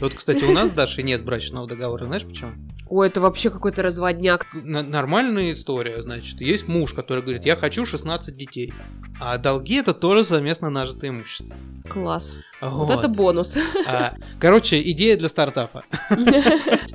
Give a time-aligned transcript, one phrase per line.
[0.00, 2.52] Вот, кстати, у нас с Дашей нет брачного договора, знаешь почему?
[2.90, 4.46] Ой, это вообще какой-то разводняк.
[4.54, 8.72] Н- нормальная история, значит, есть муж, который говорит, я хочу 16 детей.
[9.20, 11.54] А долги это тоже совместно нажитое имущество.
[11.90, 12.38] Класс.
[12.62, 12.98] Вот, Вот.
[12.98, 13.58] это бонус.
[13.86, 15.84] А, короче, идея для стартапа.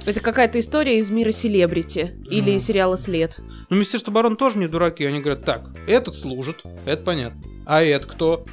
[0.05, 3.39] Это какая-то история из мира селебрити или сериала «След».
[3.69, 5.05] Ну, Министерство обороны тоже не дураки.
[5.05, 7.41] Они говорят, так, этот служит, это понятно.
[7.65, 8.45] А это кто?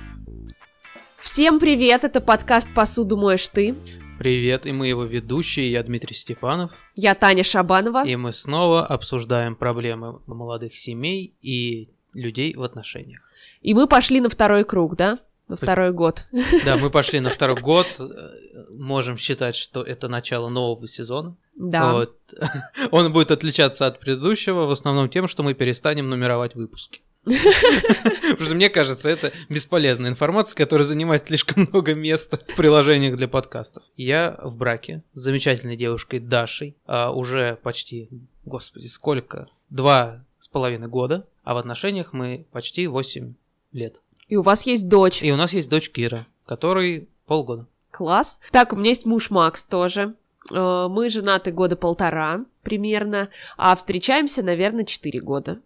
[1.19, 3.75] Всем привет, это подкаст «Посуду моешь ты».
[4.21, 6.72] Привет, и мы его ведущие, я Дмитрий Степанов.
[6.95, 8.07] Я Таня Шабанова.
[8.07, 13.22] И мы снова обсуждаем проблемы молодых семей и людей в отношениях.
[13.62, 15.21] И мы пошли на второй круг, да?
[15.48, 16.26] На второй год.
[16.67, 17.86] Да, мы пошли на второй год.
[18.68, 21.34] Можем считать, что это начало нового сезона.
[21.54, 21.90] Да.
[21.90, 22.18] Вот.
[22.90, 27.00] Он будет отличаться от предыдущего в основном тем, что мы перестанем нумеровать выпуски.
[27.25, 33.29] Потому что мне кажется, это бесполезная информация, которая занимает слишком много места в приложениях для
[33.29, 33.83] подкастов.
[33.97, 38.09] Я в браке с замечательной девушкой Дашей а, уже почти,
[38.45, 39.49] господи, сколько?
[39.69, 43.34] Два с половиной года, а в отношениях мы почти 8
[43.73, 44.01] лет.
[44.29, 45.23] И у вас есть дочь.
[45.23, 47.67] И у нас есть дочь Кира, которой полгода.
[47.91, 48.41] Класс.
[48.51, 50.15] Так, у меня есть муж Макс тоже.
[50.51, 55.61] Э, Мы женаты года полтора примерно, а встречаемся, наверное, четыре года.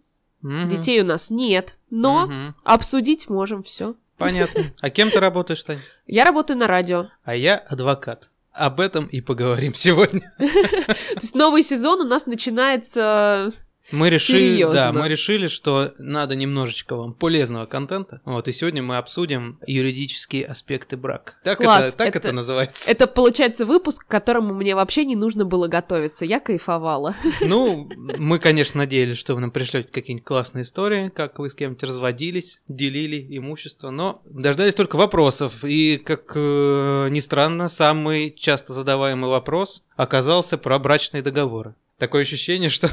[0.45, 0.69] Мгм.
[0.69, 2.55] Детей у нас нет, но Мгм.
[2.63, 3.95] обсудить можем все.
[4.17, 4.65] Понятно.
[4.79, 5.79] А кем ты работаешь, Тань?
[6.05, 7.07] Я работаю на радио.
[7.23, 8.29] А я адвокат.
[8.51, 10.31] Об этом и поговорим сегодня.
[10.37, 13.49] То есть новый сезон у нас начинается...
[13.91, 14.73] Мы решили, Серьёзно?
[14.73, 18.21] да, мы решили, что надо немножечко вам полезного контента.
[18.25, 21.33] Вот, и сегодня мы обсудим юридические аспекты брака.
[21.43, 22.27] Так, Класс, это, так это...
[22.27, 22.89] это- называется.
[22.89, 26.25] Это получается выпуск, к которому мне вообще не нужно было готовиться.
[26.25, 27.15] Я кайфовала.
[27.41, 31.83] Ну, мы, конечно, надеялись, что вы нам пришлете какие-нибудь классные истории, как вы с кем-нибудь
[31.83, 35.63] разводились, делили имущество, но дождались только вопросов.
[35.63, 41.75] И, как э, ни странно, самый часто задаваемый вопрос оказался про брачные договоры.
[41.97, 42.89] Такое ощущение, что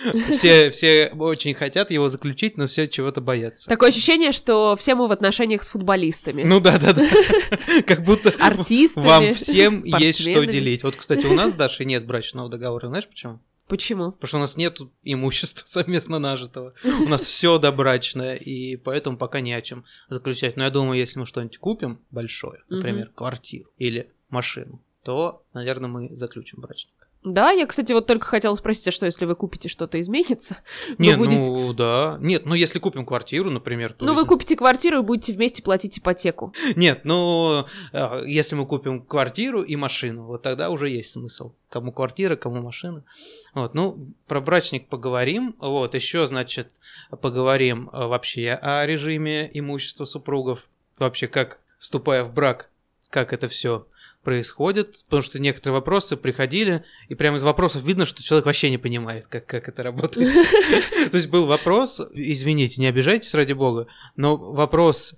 [0.32, 3.68] все, все очень хотят его заключить, но все чего-то боятся.
[3.68, 6.42] Такое ощущение, что все мы в отношениях с футболистами.
[6.42, 7.08] Ну да, да, да.
[7.86, 10.82] Как будто Артистами, вам всем есть что делить.
[10.82, 12.88] Вот, кстати, у нас с Дашей нет брачного договора.
[12.88, 13.40] Знаешь почему?
[13.68, 14.12] Почему?
[14.12, 16.74] Потому что у нас нет имущества совместно нажитого.
[16.84, 20.56] У нас все добрачное, и поэтому пока не о чем заключать.
[20.56, 26.14] Но я думаю, если мы что-нибудь купим большое, например, квартиру или машину, то, наверное, мы
[26.14, 26.92] заключим брачник.
[27.24, 30.58] Да, я, кстати, вот только хотела спросить, а что, если вы купите, что-то изменится?
[30.98, 32.18] Не, будете- ну да.
[32.20, 34.04] Нет, ну если купим квартиру, например, то...
[34.04, 36.52] Ну, вы купите квартиру и будете вместе платить ипотеку.
[36.74, 41.52] Нет, ну э, если мы купим квартиру и машину, вот тогда уже есть смысл.
[41.68, 43.04] Кому квартира, кому машина.
[43.54, 45.54] Вот, ну, про брачник поговорим.
[45.58, 46.72] Вот, еще, значит,
[47.20, 50.66] поговорим э, вообще о режиме имущества супругов.
[50.98, 52.68] Вообще, как, вступая в брак,
[53.10, 53.86] как это все
[54.22, 55.02] происходит.
[55.04, 59.26] Потому что некоторые вопросы приходили, и прямо из вопросов видно, что человек вообще не понимает,
[59.28, 60.32] как, как это работает.
[61.10, 65.14] То есть был вопрос, извините, не обижайтесь ради бога, но вопрос,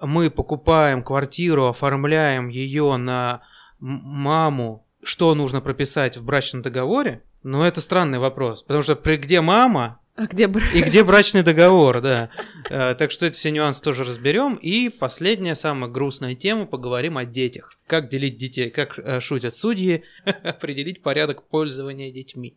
[0.00, 3.42] мы покупаем квартиру, оформляем ее на
[3.80, 7.22] маму, что нужно прописать в брачном договоре?
[7.42, 11.44] Ну, это странный вопрос, потому что при где мама А где бр- и где брачный
[11.44, 12.30] договор, да.
[12.68, 14.56] Э, Так что эти все нюансы тоже разберем.
[14.56, 17.78] И последняя, самая грустная тема, поговорим о детях.
[17.86, 22.56] Как делить детей, как э, шутят судьи, определить порядок пользования детьми.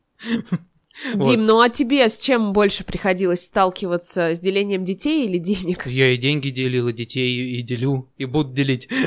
[1.15, 1.31] Вот.
[1.31, 4.35] Дим, ну а тебе с чем больше приходилось сталкиваться?
[4.35, 5.87] С делением детей или денег?
[5.87, 8.87] Я и деньги делил, и детей, и делю, и буду делить.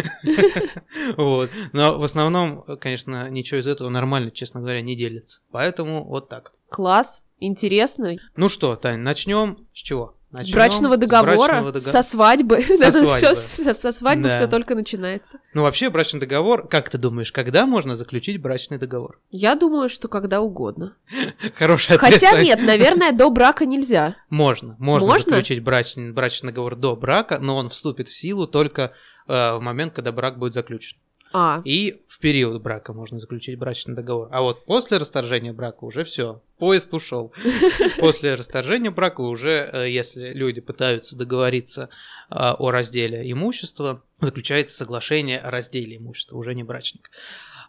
[1.16, 1.50] Вот.
[1.72, 5.40] Но в основном, конечно, ничего из этого нормально, честно говоря, не делится.
[5.50, 6.52] Поэтому вот так.
[6.70, 8.16] Класс, интересно.
[8.36, 10.16] Ну что, Тань, начнем с чего?
[10.34, 12.60] Начнем брачного договора, брачного дого- со свадьбы.
[12.62, 13.16] Со свадьбы.
[13.16, 14.34] всё с- со свадьбы Да.
[14.36, 15.38] все только начинается.
[15.54, 19.20] Ну, вообще, брачный договор, как ты думаешь, когда можно заключить брачный договор?
[19.30, 20.96] Я думаю, что когда угодно.
[21.58, 22.12] Хороший ответ.
[22.14, 24.16] Хотя нет, наверное, до брака нельзя.
[24.28, 24.76] Можно.
[24.78, 25.30] Можно, Можно?
[25.32, 28.92] заключить брачный, брачный договор до брака, но он вступит в силу только
[29.26, 30.98] э, в момент, когда брак будет заключен.
[31.36, 34.28] А, И в период брака можно заключить брачный договор.
[34.31, 37.32] А вот после расторжения брака уже все, поезд ушел.
[37.98, 41.88] После расторжения брака уже, э, если люди пытаются договориться
[42.31, 47.10] э, о разделе имущества, заключается соглашение о разделе имущества, уже не брачник.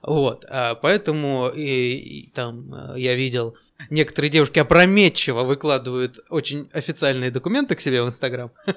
[0.06, 3.57] Вот, а поэтому и, и там э, я видел,
[3.90, 8.52] некоторые девушки опрометчиво выкладывают очень официальные документы к себе в Инстаграм.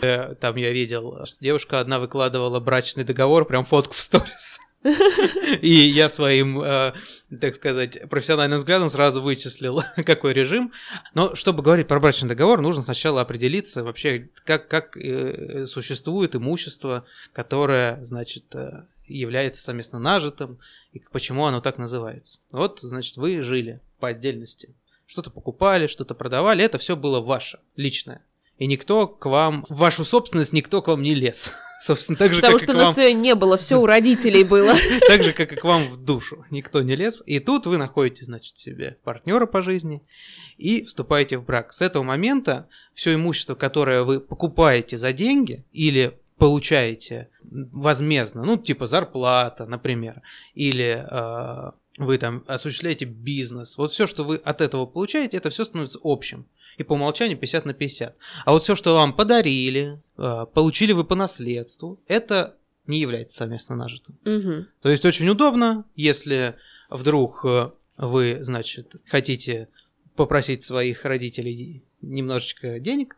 [0.00, 4.60] Э, Там я видел, девушка одна выкладывала брачный договор, прям фотку в сторис.
[5.60, 6.92] И я своим, э,
[7.40, 10.72] так сказать, профессиональным взглядом сразу вычислил, какой режим.
[11.14, 17.04] Но чтобы говорить про брачный договор, нужно сначала определиться вообще, как, как э, существует имущество,
[17.32, 18.84] которое, значит, э,
[19.18, 20.58] является совместно нажитым
[20.92, 22.40] и почему оно так называется.
[22.50, 24.74] Вот, значит, вы жили по отдельности.
[25.06, 28.24] Что-то покупали, что-то продавали, это все было ваше, личное.
[28.58, 31.50] И никто к вам, в вашу собственность никто к вам не лез.
[31.82, 32.94] Собственно, так же, Потому как что и к на вам...
[32.94, 34.76] свое не было, все у родителей было.
[35.08, 36.44] Так же, как и к вам в душу.
[36.50, 37.24] Никто не лез.
[37.26, 40.02] И тут вы находите, значит, себе партнера по жизни
[40.58, 41.72] и вступаете в брак.
[41.72, 48.88] С этого момента все имущество, которое вы покупаете за деньги или получаете возмездно, ну, типа
[48.88, 50.22] зарплата, например,
[50.54, 55.64] или э, вы там осуществляете бизнес, вот все, что вы от этого получаете, это все
[55.64, 56.46] становится общим.
[56.78, 58.16] И по умолчанию 50 на 50.
[58.44, 62.56] А вот все, что вам подарили, э, получили вы по наследству, это
[62.88, 64.18] не является совместно нажитым.
[64.24, 64.66] Мгм.
[64.80, 66.56] То есть очень удобно, если
[66.90, 69.68] вдруг э, вы, значит, хотите
[70.16, 73.16] попросить своих родителей немножечко денег.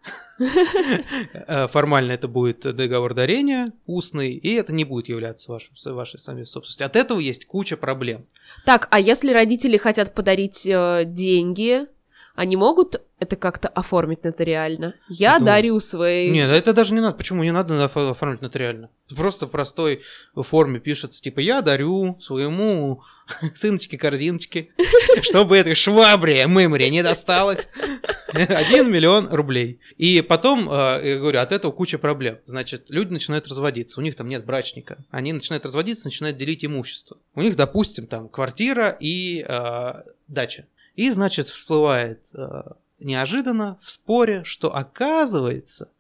[1.33, 6.47] Э, Формально это будет договор дарения устный, и это не будет являться вашим, вашей самой
[6.47, 6.87] собственностью.
[6.87, 8.27] От этого есть куча проблем.
[8.65, 11.87] Так, а если родители хотят подарить э, деньги,
[12.35, 14.95] они могут это как-то оформить нотариально?
[15.09, 16.31] Я Ну, дарю свои...
[16.31, 17.17] Нет, это даже не надо.
[17.17, 18.91] Почему не надо оф- оформить нотариально?
[19.15, 20.03] Просто в простой
[20.35, 23.03] форме пишется, типа, я дарю своему
[23.55, 24.69] сыночке корзиночке,
[25.23, 27.69] чтобы этой швабре мемори не досталось.
[28.33, 29.81] Один миллион рублей.
[29.97, 32.39] И потом, э, я говорю, от этого куча проблем.
[32.47, 35.05] Значит, люди начинают разводиться, у них там нет брачника.
[35.11, 37.17] Они начинают разводиться, начинают делить имущество.
[37.35, 39.93] У них, допустим, там квартира и э,
[40.27, 40.67] дача.
[40.95, 42.63] И, значит, всплывает э,
[43.01, 45.91] неожиданно в споре, что оказывается,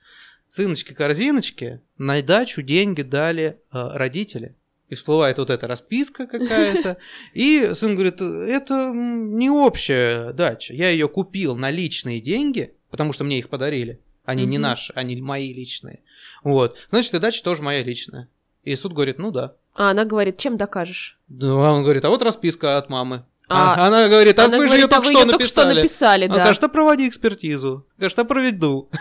[0.48, 4.54] сыночке-корзиночке на дачу деньги дали э, родители.
[4.88, 6.98] И всплывает вот эта расписка какая-то.
[7.32, 10.74] И сын говорит, это не общая дача.
[10.74, 13.98] Я ее купил на личные деньги, потому что мне их подарили.
[14.24, 16.00] Они не наши, они мои личные.
[16.42, 16.76] Вот.
[16.90, 18.28] Значит, и дача тоже моя личная.
[18.62, 19.54] И суд говорит, ну да.
[19.74, 21.18] А она говорит, чем докажешь?
[21.28, 23.24] Ну, а он говорит, а вот расписка от мамы.
[23.54, 25.60] А, А, она говорит, а Она вы же ее а только что её только что
[25.62, 25.80] написали.
[25.80, 26.34] написали, да.
[26.34, 27.86] говорит, а проводи экспертизу.
[27.96, 28.90] Говорит, а проведу.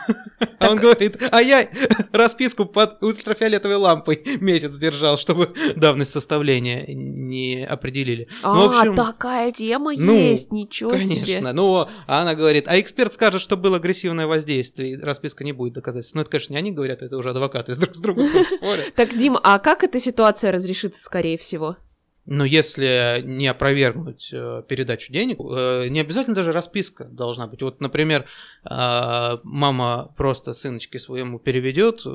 [0.59, 1.67] А он говорит, а я
[2.13, 8.29] расписку под ультрафиолетовой лампой месяц держал, чтобы давность составления не определили.
[8.43, 11.15] А, Ну, в общем, такая тема ну, есть, ничего себе.
[11.15, 15.73] Конечно, но она говорит, а эксперт скажет, что было агрессивное воздействие, и расписка не будет
[15.73, 16.15] доказательств.
[16.15, 18.93] Ну, это, конечно, не они говорят, это уже адвокаты с друг с другом спорят.
[18.95, 21.77] Так, Дим, а как эта ситуация разрешится, скорее всего?
[22.25, 27.61] Но если не опровергнуть э, передачу денег, э, не обязательно даже расписка должна быть.
[27.61, 28.25] Вот, например,
[28.63, 32.05] э, мама просто сыночке своему переведет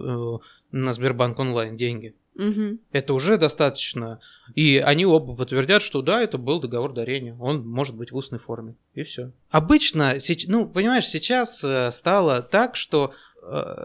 [0.70, 2.14] на Сбербанк онлайн деньги.
[2.36, 2.78] Мгм.
[2.92, 4.20] Это уже достаточно.
[4.54, 7.36] И они оба подтвердят, что да, это был договор дарения.
[7.38, 8.76] Он может быть в устной форме.
[8.94, 9.32] И все.
[9.50, 10.16] Обычно,
[10.46, 11.64] ну, понимаешь, сейчас
[11.94, 13.12] стало так, что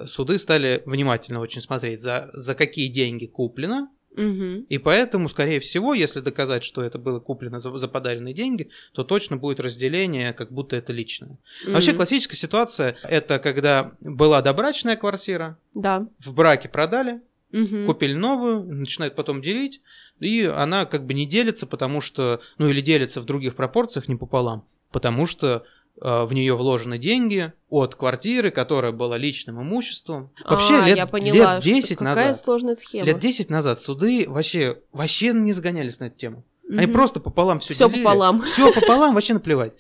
[0.06, 4.66] суды стали внимательно очень смотреть, за, за какие деньги куплено, Мгм.
[4.70, 9.04] и поэтому, скорее всего, если доказать, что это было куплено за, за подаренные деньги, то
[9.04, 11.38] точно будет разделение, как будто это личное.
[11.66, 11.98] Вообще Мгм.
[11.98, 16.08] классическая ситуация это когда была добрачная квартира, Да.
[16.20, 17.22] в браке продали,
[17.52, 17.86] Мгм.
[17.86, 19.82] купили новую, начинают потом делить,
[20.20, 24.16] и она как бы не делится, потому что, ну или делится в других пропорциях не
[24.16, 25.64] пополам, потому что
[26.02, 30.32] в нее вложены деньги от квартиры, которая была личным имуществом.
[30.44, 32.38] Вообще А, лет, я поняла, лет что 10 какая назад.
[32.38, 33.06] сложная схема.
[33.06, 36.46] Лет 10 назад суды вообще, вообще не загонялись на эту тему.
[36.70, 36.94] Они Мгм.
[36.94, 38.42] просто пополам все Всё пополам.
[38.42, 39.74] Все пополам, вообще наплевать.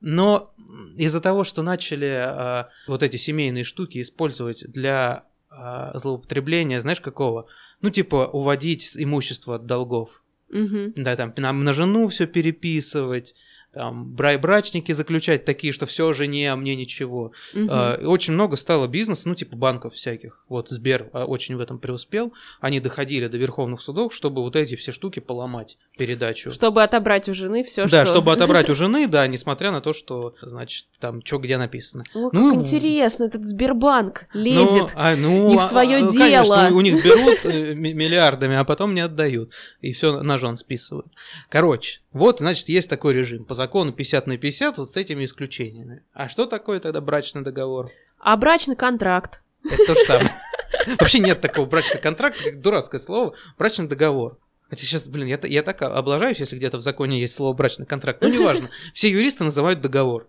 [0.00, 0.54] Но
[0.96, 7.46] из-за того, что начали а, вот эти семейные штуки использовать для а, злоупотребления, знаешь, какого?
[7.80, 10.22] Ну, типа, уводить имущество от долгов.
[10.50, 10.92] Мгм.
[10.96, 13.34] Да, там нам на жену все переписывать,
[13.78, 17.30] там брачники заключать такие, что все жене, а мне ничего.
[17.54, 20.44] И Очень много стало бизнеса, ну, типа банков всяких.
[20.48, 22.32] Вот Сбер а, очень в этом преуспел.
[22.60, 26.50] Они доходили до верховных судов, чтобы вот эти все штуки поломать, передачу.
[26.50, 28.14] Чтобы отобрать у жены все, да, что...
[28.14, 32.02] чтобы отобрать у жены, да, несмотря на то, что, значит, там, что где написано.
[32.14, 34.92] О, как Ну, интересно, этот Сбербанк Ну, лезет.
[34.96, 36.18] а, ну, не в своё а, дело.
[36.18, 39.52] Конечно, у них берут э, ми- миллиардами, а потом не отдают.
[39.80, 41.06] И все на жен списывают.
[41.48, 43.44] Короче, вот, значит, есть такой режим.
[43.44, 46.02] По закону 50 на 50, вот с этими исключениями.
[46.14, 47.90] А что такое тогда брачный договор?
[48.18, 49.42] А брачный контракт?
[49.62, 50.34] Это то же самое.
[50.98, 54.38] Вообще нет такого брачного контракта, как дурацкое слово, брачный договор.
[54.70, 58.22] Хотя сейчас, блин, я, я так облажаюсь, если где-то в законе есть слово брачный контракт.
[58.22, 58.70] Ну, неважно.
[58.94, 60.28] Все юристы называют договор.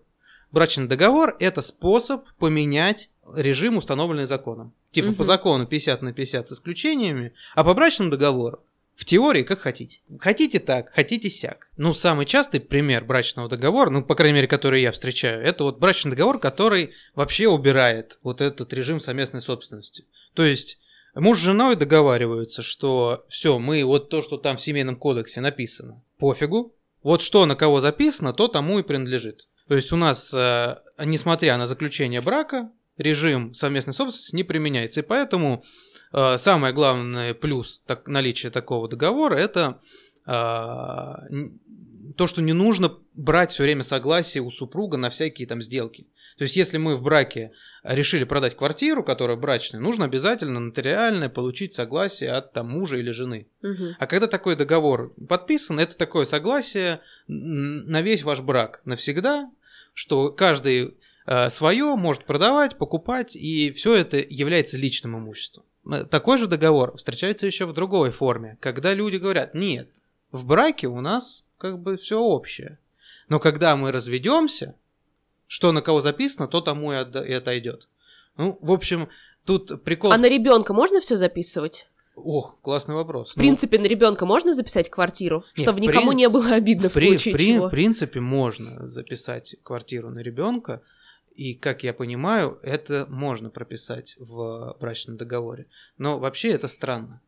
[0.52, 4.72] Брачный договор– это способ поменять режим, установленный законом.
[4.92, 5.16] Типа Мгм.
[5.16, 8.60] по закону 50 на 50 с исключениями, а по брачному договору
[9.00, 10.00] в теории как хотите.
[10.18, 11.68] Хотите так, хотите сяк.
[11.78, 15.78] Ну, самый частый пример брачного договора, ну, по крайней мере, который я встречаю, это вот
[15.78, 20.04] брачный договор, который вообще убирает вот этот режим совместной собственности.
[20.34, 20.78] То есть
[21.14, 26.04] Муж с женой договариваются, что все, мы вот то, что там в семейном кодексе написано,
[26.18, 26.76] пофигу.
[27.02, 29.48] Вот что на кого записано, то тому и принадлежит.
[29.66, 35.00] То есть у нас, э, несмотря на заключение брака, режим совместной собственности не применяется.
[35.00, 35.64] И поэтому
[36.12, 39.80] э, самое главное плюс так, наличия такого договора это
[40.26, 40.30] э,
[42.16, 46.06] то, что не нужно брать все время согласие у супруга на всякие там сделки.
[46.36, 47.52] То есть, если мы в браке
[47.82, 53.46] решили продать квартиру, которая брачная, нужно обязательно нотариально получить согласие от там, мужа или жены.
[53.62, 53.96] Угу.
[53.98, 59.50] А когда такой договор подписан, это такое согласие на весь ваш брак навсегда,
[59.94, 65.64] что каждый э, свое может продавать, покупать, и все это является личным имуществом.
[66.10, 69.88] Такой же договор встречается еще в другой форме, когда люди говорят, нет,
[70.30, 72.78] в браке у нас как бы все общее.
[73.28, 74.74] Но когда мы разведемся,
[75.46, 77.88] что на кого записано, то тому и, отда- и отойдет.
[78.36, 79.08] Ну, в общем,
[79.44, 80.12] тут прикол.
[80.12, 81.88] А на ребенка можно все записывать?
[82.16, 83.32] О, классный вопрос.
[83.32, 86.16] В ну, принципе, на ребенка можно записать квартиру, нет, чтобы никому при...
[86.16, 87.54] не было обидно в, в случае при...
[87.54, 87.68] чего.
[87.68, 90.82] В принципе, можно записать квартиру на ребенка,
[91.34, 95.66] и, как я понимаю, это можно прописать в брачном договоре.
[95.98, 97.22] Но вообще это странно.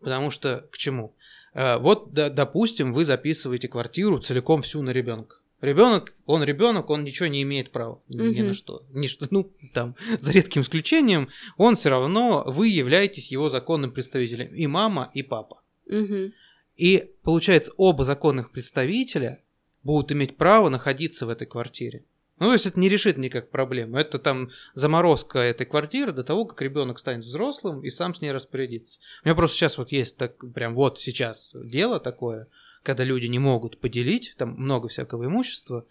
[0.00, 1.14] Потому что к чему?
[1.54, 5.36] Э, вот, допустим, вы записываете квартиру целиком всю на ребенка.
[5.60, 8.34] Ребенок, он ребенок, он ничего не имеет права ни, угу.
[8.34, 8.82] ни на что.
[8.92, 14.52] Ни что, ну, там, за редким исключением, он все равно, вы являетесь его законным представителем.
[14.52, 15.62] И мама, и папа.
[15.86, 16.32] Угу.
[16.76, 19.40] И получается, оба законных представителя
[19.84, 22.04] будут иметь право находиться в этой квартире.
[22.38, 23.96] Ну, то есть это не решит никак проблему.
[23.96, 28.32] Это там заморозка этой квартиры до того, как ребенок станет взрослым и сам с ней
[28.32, 28.98] распорядится.
[29.22, 32.48] У меня просто сейчас вот есть так, прям вот сейчас дело такое,
[32.82, 35.84] когда люди не могут поделить, там много всякого имущества,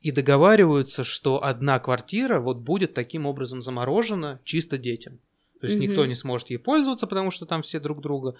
[0.00, 5.18] и договариваются, что одна квартира вот будет таким образом заморожена чисто детям.
[5.60, 5.86] То есть mm-hmm.
[5.86, 8.34] никто не сможет ей пользоваться, потому что там все друг друга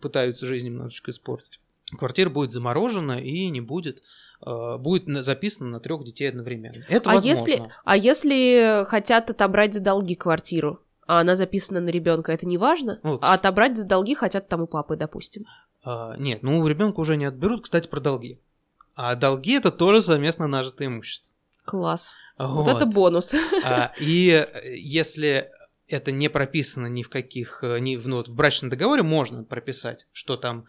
[0.00, 1.60] пытаются жизнь немножечко испортить
[1.98, 4.02] квартира будет заморожена и не будет,
[4.44, 6.84] э, будет записано на трех детей одновременно.
[6.88, 7.40] Это а возможно.
[7.40, 12.58] Если, а если хотят отобрать за долги квартиру, а она записана на ребенка, это не
[12.58, 13.00] важно?
[13.02, 13.20] Вот.
[13.22, 15.46] А отобрать за долги хотят там у папы, допустим.
[15.84, 18.38] А, нет, ну у ребенка уже не отберут, кстати, про долги.
[18.94, 21.32] А долги это тоже совместно нажитое имущество.
[21.64, 22.14] Класс.
[22.38, 23.34] Вот, вот это бонус.
[23.64, 25.50] А, и если
[25.88, 30.06] это не прописано ни в каких, э, ни в, ну, в брачном договоре можно прописать,
[30.12, 30.66] что там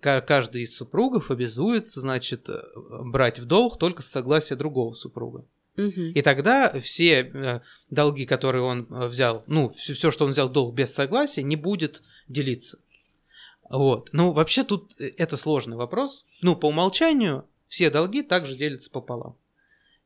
[0.00, 2.60] каждый из супругов обязуется, значит, э,
[3.04, 5.44] брать в долг только с согласия другого супруга.
[5.76, 6.12] Угу.
[6.14, 7.60] И тогда все э,
[7.90, 11.56] долги, которые он э, взял, ну, все, что он взял в долг без согласия, не
[11.56, 12.78] будет делиться.
[13.68, 14.10] Вот.
[14.12, 16.26] Ну, вообще тут это сложный вопрос.
[16.42, 19.36] Ну, по умолчанию все долги также делятся пополам.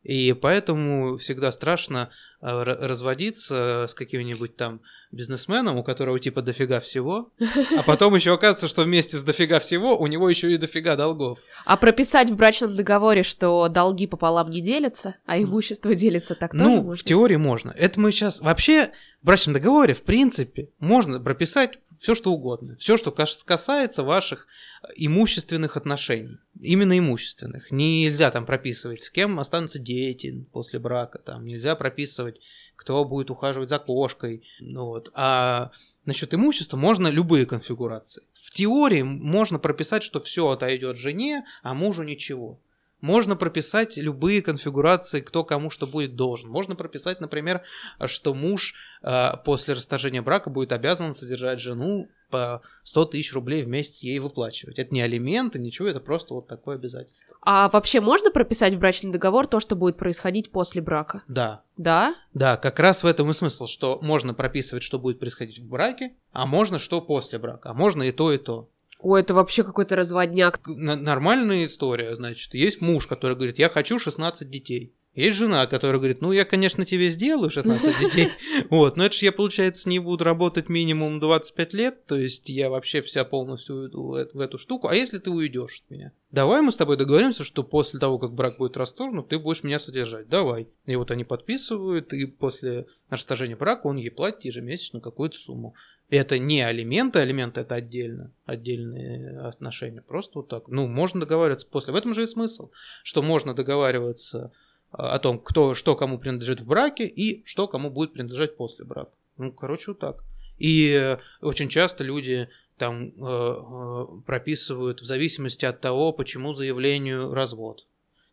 [0.05, 2.11] И поэтому всегда страшно
[2.47, 7.33] разводиться с каким-нибудь там бизнесменом, у которого типа дофига всего,
[7.77, 11.39] а потом еще оказывается, что вместе с дофига всего у него еще и дофига долгов.
[11.65, 16.65] А прописать в брачном договоре, что долги пополам не делятся, а имущество делится так ну,
[16.65, 16.97] тоже можно?
[16.97, 17.71] в теории можно.
[17.77, 18.41] Это мы сейчас...
[18.41, 22.77] Вообще в брачном договоре, в принципе, можно прописать все, что угодно.
[22.77, 24.47] Все, что касается ваших
[24.95, 26.39] имущественных отношений.
[26.61, 27.71] Именно имущественных.
[27.71, 31.19] Нельзя там прописывать, с кем останутся дети после брака.
[31.19, 32.36] Там нельзя прописывать,
[32.77, 34.43] кто будет ухаживать за кошкой.
[34.61, 35.11] Ну, вот.
[35.15, 35.71] А
[36.05, 38.23] насчет имущества можно любые конфигурации.
[38.35, 42.59] В теории можно прописать, что все отойдет жене, а мужу ничего.
[43.01, 46.49] Можно прописать любые конфигурации, кто кому что будет должен.
[46.49, 47.63] Можно прописать, например,
[48.07, 53.69] что муж э, после расторжения брака будет обязан содержать жену по 100 тысяч рублей в
[53.69, 54.79] месяц ей выплачивать.
[54.79, 57.37] Это не алименты, ничего, это просто вот такое обязательство.
[57.43, 61.23] А вообще можно прописать в брачный договор то, что будет происходить после брака?
[61.29, 61.63] Да.
[61.77, 62.15] Да?
[62.35, 66.15] Да, как раз в этом и смысл, что можно прописывать, что будет происходить в браке,
[66.33, 68.69] а можно что после брака, а можно и то, и то.
[68.99, 70.61] О, это вообще какой-то разводняк.
[70.67, 72.55] Нормальная история, значит.
[72.55, 74.95] Есть муж, который говорит, я хочу 16 детей.
[75.17, 78.29] Есть жена, которая говорит, ну, я, конечно, тебе сделаю 16 детей,
[78.69, 82.69] вот, но это же я, получается, не буду работать минимум 25 лет, то есть я
[82.69, 86.13] вообще вся полностью уйду в эту штуку, а если ты уйдешь от меня?
[86.31, 89.79] Давай мы с тобой договоримся, что после того, как брак будет расторгнут, ты будешь меня
[89.79, 90.69] содержать, давай.
[90.85, 95.75] И вот они подписывают, и после расторжения брака он ей платит ежемесячно какую-то сумму.
[96.09, 100.03] Это не алименты, алименты это отдельно, отдельные отношения.
[100.03, 100.69] Просто вот так.
[100.69, 101.93] Ну, можно договариваться после.
[101.93, 102.71] В этом же и смысл,
[103.03, 104.53] что можно договариваться
[104.97, 109.13] о том, кто, что кому принадлежит в браке и что кому будет принадлежать после брака.
[109.37, 110.25] Ну, короче, вот так.
[110.59, 112.49] И э, очень часто люди
[112.79, 117.86] там э, э, прописывают в зависимости от того, почему заявлению развод.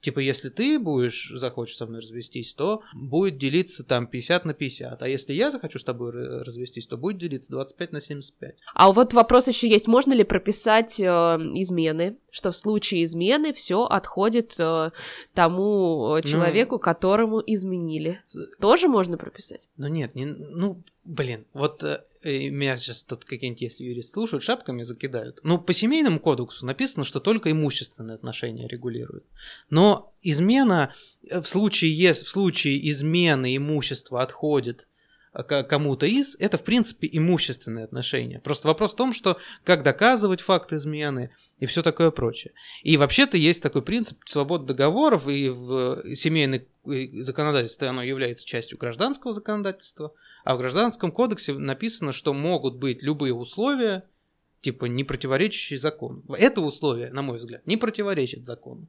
[0.03, 5.01] Типа, если ты будешь, захочешь со мной развестись, то будет делиться там 50 на 50.
[5.01, 6.12] А если я захочу с тобой
[6.43, 8.60] развестись, то будет делиться 25 на 75.
[8.75, 13.86] А вот вопрос еще есть, можно ли прописать э, измены, что в случае измены все
[13.86, 14.91] отходит э,
[15.33, 18.19] тому э, ну, человеку, ну, которому изменили.
[18.60, 19.69] Тоже можно прописать?
[19.77, 21.83] Ну нет, не, ну Блин, вот
[22.24, 25.39] меня сейчас тут какие-нибудь, если юрист слушают, шапками закидают.
[25.44, 29.25] Ну, по семейному кодексу написано, что только имущественные отношения регулируют.
[29.70, 30.94] Но измена,
[31.30, 34.88] э, в случае, если в случае измены имущества отходит
[35.34, 38.40] кому-то из, это, в принципе, имущественные отношения.
[38.40, 42.54] Просто вопрос в том, что как доказывать факт измены и все такое прочее.
[42.84, 46.68] И вообще-то есть такой принцип свободы договоров, и в семейной
[47.24, 50.13] законодательстве оно является частью гражданского законодательства,
[50.44, 54.04] а в гражданском кодексе написано, что могут быть любые условия,
[54.62, 56.24] типа не противоречащие закону.
[56.38, 58.88] Это условие, на мой взгляд, не противоречит закону.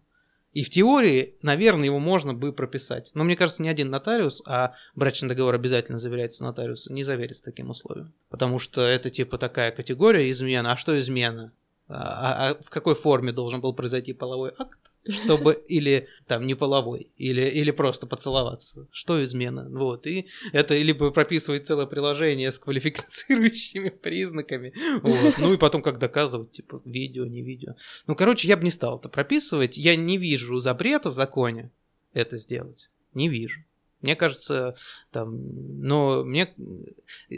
[0.54, 3.10] И в теории, наверное, его можно бы прописать.
[3.14, 6.46] Но мне кажется, ни один нотариус, а брачный договор обязательно заверяется у
[6.90, 8.14] не заверит с таким условием.
[8.30, 10.72] Потому что это типа такая категория измена.
[10.72, 11.52] А что измена?
[11.88, 14.78] А, а, а в какой форме должен был произойти половой акт?
[15.08, 18.86] Чтобы или там не половой, или, или просто поцеловаться.
[18.90, 19.68] Что измена?
[19.70, 25.38] Вот, и это либо прописывает целое приложение с квалифицирующими признаками, вот.
[25.38, 27.74] ну и потом как доказывать, типа, видео, не видео.
[28.06, 31.70] Ну, короче, я бы не стал это прописывать, я не вижу запрета в законе
[32.12, 33.60] это сделать, не вижу.
[34.04, 34.76] Мне кажется,
[35.12, 36.54] там, но мне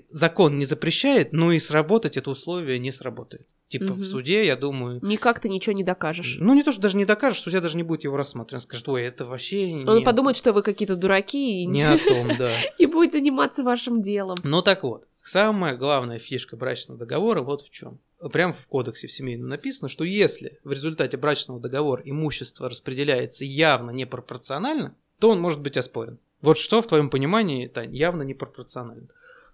[0.08, 3.46] закон не запрещает, но и сработать это условие не сработает.
[3.68, 3.94] Типа угу.
[3.94, 5.00] в суде, я думаю...
[5.02, 6.36] Никак ты ничего не докажешь.
[6.38, 8.62] Ну, не то, что даже не докажешь, судья даже не будет его рассматривать.
[8.62, 9.84] Он скажет, ой, это вообще...
[9.86, 11.66] Он подумает, что вы какие-то дураки и...
[11.66, 12.50] Не о том, да.
[12.78, 14.36] И будет заниматься вашим делом.
[14.44, 15.04] Ну, так вот.
[15.22, 17.98] Самая главная фишка брачного договора вот в чем.
[18.32, 23.90] Прямо в кодексе в семейном написано, что если в результате брачного договора имущество распределяется явно
[23.90, 26.18] непропорционально, то он может быть оспорен.
[26.42, 29.08] Вот что в твоем понимании, Тань, явно непропорционально?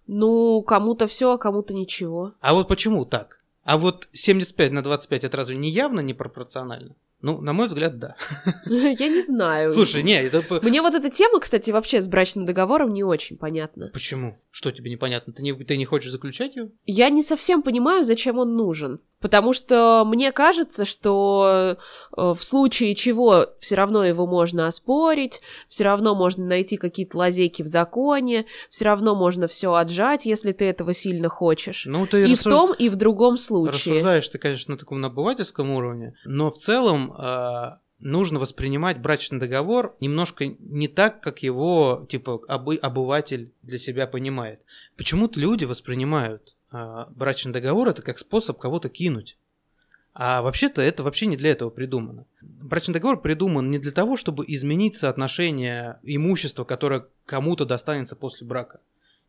[0.06, 2.34] Ну, кому-то все, а кому-то ничего.
[2.40, 3.41] А вот почему так?
[3.64, 6.96] А вот 75 на 25 это разве не явно непропорционально?
[7.20, 8.16] Ну, на мой взгляд, да.
[8.66, 9.70] Я не знаю.
[9.70, 10.42] Слушай, не, это...
[10.62, 13.90] Мне вот эта тема, кстати, вообще с брачным договором не очень понятна.
[13.92, 14.40] Почему?
[14.50, 15.32] Что тебе непонятно?
[15.32, 16.70] Ты не, ты не хочешь заключать его?
[16.84, 18.98] Я не совсем понимаю, зачем он нужен.
[19.22, 21.78] Потому что мне кажется, что
[22.16, 27.62] э, в случае чего все равно его можно оспорить, все равно можно найти какие-то лазейки
[27.62, 31.84] в законе, все равно можно все отжать, если ты этого сильно хочешь.
[31.86, 32.52] Ну, ты и рассуж...
[32.52, 33.72] в том, и в другом случае.
[33.72, 39.94] Рассуждаешь ты, конечно, на таком набывательском уровне, но в целом э, нужно воспринимать брачный договор
[40.00, 44.60] немножко не так, как его, типа, обы- обыватель для себя понимает.
[44.96, 49.36] Почему-то люди воспринимают брачный договор это как способ кого-то кинуть.
[50.14, 52.26] А вообще-то это вообще не для этого придумано.
[52.42, 58.80] Брачный договор придуман не для того, чтобы изменить соотношение имущества, которое кому-то достанется после брака.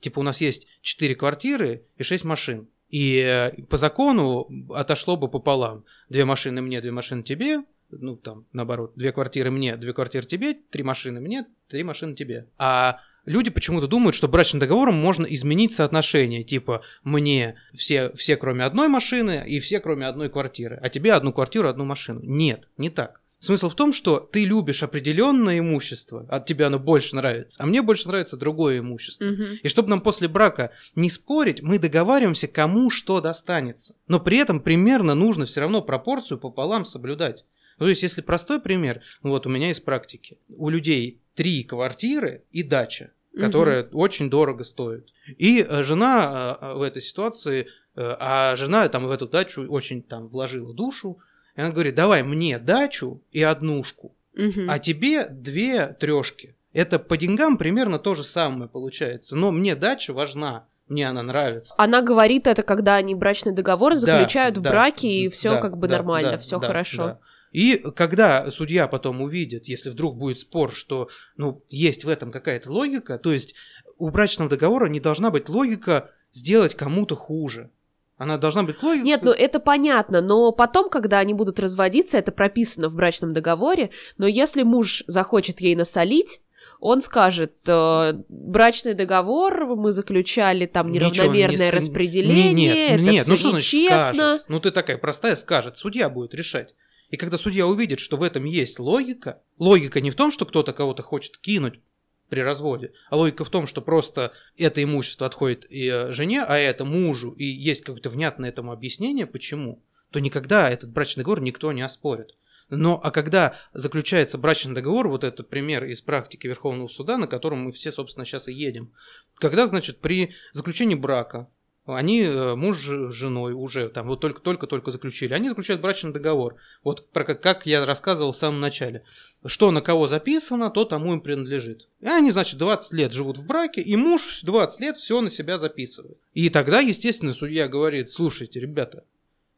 [0.02, 2.68] Типа у нас есть 4 квартиры и 6 машин.
[2.90, 5.86] И э, по закону отошло бы пополам.
[6.10, 10.54] Две машины мне, две машины тебе, ну там наоборот, две квартиры мне, две квартиры тебе,
[10.54, 12.48] три машины мне, три машины тебе.
[12.58, 18.66] А люди почему-то думают, что брачным договором можно изменить соотношение, типа мне все, все кроме
[18.66, 22.22] одной машины и все кроме одной квартиры, а тебе одну квартиру, одну машину.
[22.24, 23.22] Нет, не так.
[23.44, 27.82] Смысл в том, что ты любишь определенное имущество, от тебя оно больше нравится, а мне
[27.82, 29.26] больше нравится другое имущество.
[29.26, 29.44] Угу.
[29.64, 33.96] И чтобы нам после брака не спорить, мы договариваемся, кому что достанется.
[34.08, 37.44] Но при этом примерно нужно все равно пропорцию пополам соблюдать.
[37.80, 40.38] Ну, то есть, если простой пример, вот у меня из практики.
[40.48, 44.00] У людей три квартиры и дача, которая угу.
[44.00, 45.10] очень дорого стоит.
[45.38, 50.04] И э, жена э, в этой ситуации, э, а жена там в эту дачу очень
[50.04, 51.20] там вложила душу,
[51.56, 54.62] и она говорит, давай мне дачу и однушку, угу.
[54.68, 56.56] а тебе две трешки.
[56.74, 61.74] Это по деньгам примерно то же самое получается, но мне дача важна, мне она нравится.
[61.78, 65.62] Она говорит это, когда они брачный договор заключают да, в да, браке, и все да,
[65.62, 67.06] как бы да, нормально, да, все да, хорошо.
[67.06, 67.20] Да.
[67.54, 72.72] И когда судья потом увидит, если вдруг будет спор, что ну, есть в этом какая-то
[72.72, 73.56] логика, то есть
[73.98, 77.70] у брачного договора не должна быть логика сделать кому-то хуже.
[78.18, 79.06] Она должна быть логика.
[79.06, 83.92] Нет, ну это понятно, но потом, когда они будут разводиться, это прописано в брачном договоре,
[84.18, 86.40] но если муж захочет ей насолить,
[86.80, 93.28] он скажет, э, брачный договор мы заключали, там неравномерное не распределение, не, нет, это нет,
[93.28, 94.14] ну что значит честно.
[94.14, 94.46] скажет?
[94.48, 96.76] Ну ты такая простая скажет, судья будет решать.
[97.14, 100.74] И когда судья увидит, что в этом есть логика, логика не в том, что кто-то
[100.74, 101.80] кого-то хочет кинуть
[102.28, 106.58] при разводе, а логика в том, что просто это имущество отходит и э, жене, а
[106.58, 111.72] это мужу, и есть какое-то внятное этому объяснение, почему, то никогда этот брачный договор никто
[111.72, 112.36] не оспорит.
[112.72, 117.60] Но а когда заключается брачный договор, вот это пример из практики Верховного суда, на котором
[117.66, 118.92] мы все, собственно, сейчас и едем.
[119.36, 121.48] Когда, значит, при заключении брака
[121.86, 126.56] они, э, муж с женой уже там вот только-только-только заключили, они заключают брачный договор.
[126.84, 129.04] Вот про как, я рассказывал в самом начале.
[129.46, 131.90] Что на кого записано, то тому им принадлежит.
[132.00, 135.58] И они, значит, 20 лет живут в браке, и муж 20 лет все на себя
[135.58, 136.18] записывает.
[136.34, 139.04] И тогда, естественно, судья говорит, слушайте, ребята,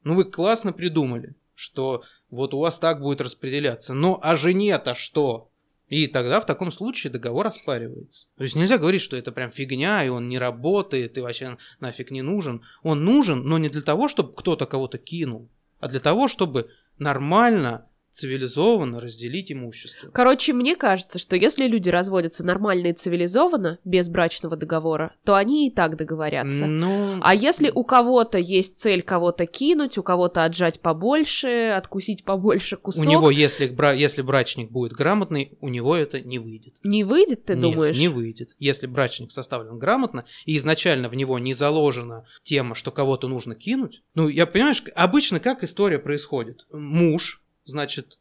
[0.03, 3.93] ну вы классно придумали, что вот у вас так будет распределяться.
[3.93, 5.49] Но а жене-то что?
[5.87, 8.27] И тогда в таком случае договор оспаривается.
[8.37, 12.11] То есть нельзя говорить, что это прям фигня, и он не работает, и вообще нафиг
[12.11, 12.63] не нужен.
[12.81, 17.87] Он нужен, но не для того, чтобы кто-то кого-то кинул, а для того, чтобы нормально
[18.15, 20.09] цивилизованно разделить имущество.
[20.09, 25.67] Короче, мне кажется, что если люди разводятся нормально и цивилизованно, без брачного договора, то они
[25.67, 26.65] и так договорятся.
[26.65, 27.19] Ну...
[27.21, 33.05] А если у кого-то есть цель кого-то кинуть, у кого-то отжать побольше, откусить побольше кусок...
[33.05, 33.91] У него, если, бра...
[33.91, 36.75] если брачник будет грамотный, у него это не выйдет.
[36.85, 37.97] Не выйдет, ты Нет, думаешь?
[37.97, 38.55] не выйдет.
[38.59, 44.03] Если брачник составлен грамотно, и изначально в него не заложена тема, что кого-то нужно кинуть,
[44.13, 46.65] ну, я понимаешь, обычно как история происходит?
[46.71, 48.17] Муж значит,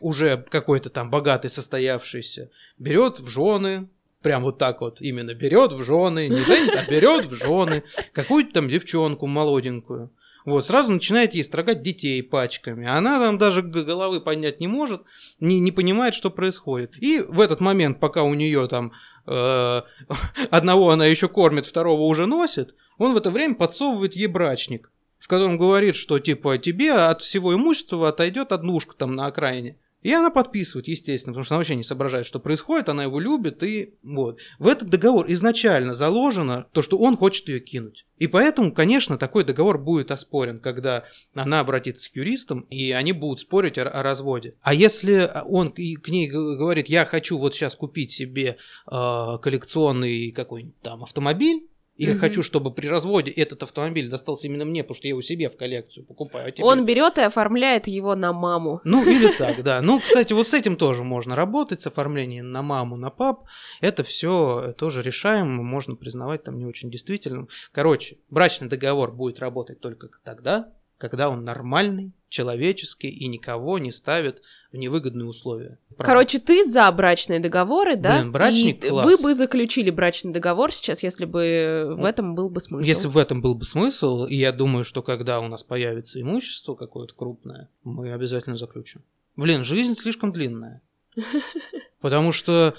[0.00, 3.88] уже какой-то там богатый, состоявшийся, берет в жены,
[4.22, 8.52] прям вот так вот именно берет в жены, не женит, а берет в жены какую-то
[8.52, 10.10] там девчонку молоденькую.
[10.46, 12.86] Вот, сразу начинает ей строгать детей пачками.
[12.86, 15.02] Она там даже головы поднять не может,
[15.38, 16.92] не, не понимает, что происходит.
[16.96, 18.92] И в этот момент, пока у нее там
[19.26, 19.82] э,
[20.50, 25.28] одного она еще кормит, второго уже носит, он в это время подсовывает ей брачник в
[25.28, 29.76] котором говорит, что типа тебе от всего имущества отойдет однушка там на окраине.
[30.02, 33.62] И она подписывает, естественно, потому что она вообще не соображает, что происходит, она его любит,
[33.62, 34.40] и вот.
[34.58, 38.06] В этот договор изначально заложено то, что он хочет ее кинуть.
[38.16, 41.04] И поэтому, конечно, такой договор будет оспорен, когда
[41.34, 44.54] она обратится к юристам, и они будут спорить о, о разводе.
[44.62, 48.56] А если он к ней говорит, я хочу вот сейчас купить себе
[48.90, 51.66] э, коллекционный какой-нибудь там автомобиль,
[52.00, 52.20] или угу.
[52.20, 55.56] хочу, чтобы при разводе этот автомобиль достался именно мне, потому что я его себе в
[55.58, 56.48] коллекцию покупаю.
[56.48, 56.64] А теперь...
[56.64, 58.80] Он берет и оформляет его на маму.
[58.84, 59.82] Ну, или так, да.
[59.82, 63.44] Ну, кстати, вот с этим тоже можно работать, с оформлением на маму, на пап.
[63.82, 67.50] Это все тоже решаемо, можно признавать там не очень действительным.
[67.70, 74.42] Короче, брачный договор будет работать только тогда, когда он нормальный, человеческий и никого не ставит
[74.70, 75.78] в невыгодные условия.
[75.98, 78.18] Короче, ты за брачные договоры, да?
[78.18, 79.04] Блин, брачник и класс.
[79.04, 82.86] вы бы заключили брачный договор сейчас, если бы в этом был бы смысл.
[82.86, 86.74] Если в этом был бы смысл, и я думаю, что когда у нас появится имущество
[86.74, 89.00] какое-то крупное, мы обязательно заключим.
[89.36, 90.82] Блин, жизнь слишком длинная.
[92.00, 92.74] Потому что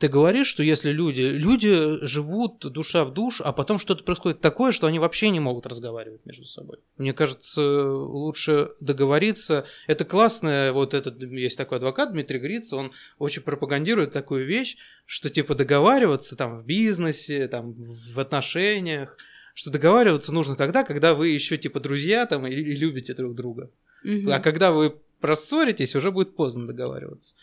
[0.00, 4.72] ты говоришь, что если люди, люди живут душа в душ, а потом что-то происходит такое,
[4.72, 6.78] что они вообще не могут разговаривать между собой.
[6.96, 7.60] Мне кажется,
[7.92, 9.66] лучше договориться.
[9.86, 15.28] Это классно, вот этот, есть такой адвокат Дмитрий Гриц, он очень пропагандирует такую вещь, что
[15.28, 19.18] типа договариваться там в бизнесе, там в отношениях,
[19.52, 23.70] что договариваться нужно тогда, когда вы еще типа друзья там и, и любите друг друга.
[24.02, 24.30] Угу.
[24.30, 27.34] А когда вы проссоритесь, уже будет поздно договариваться.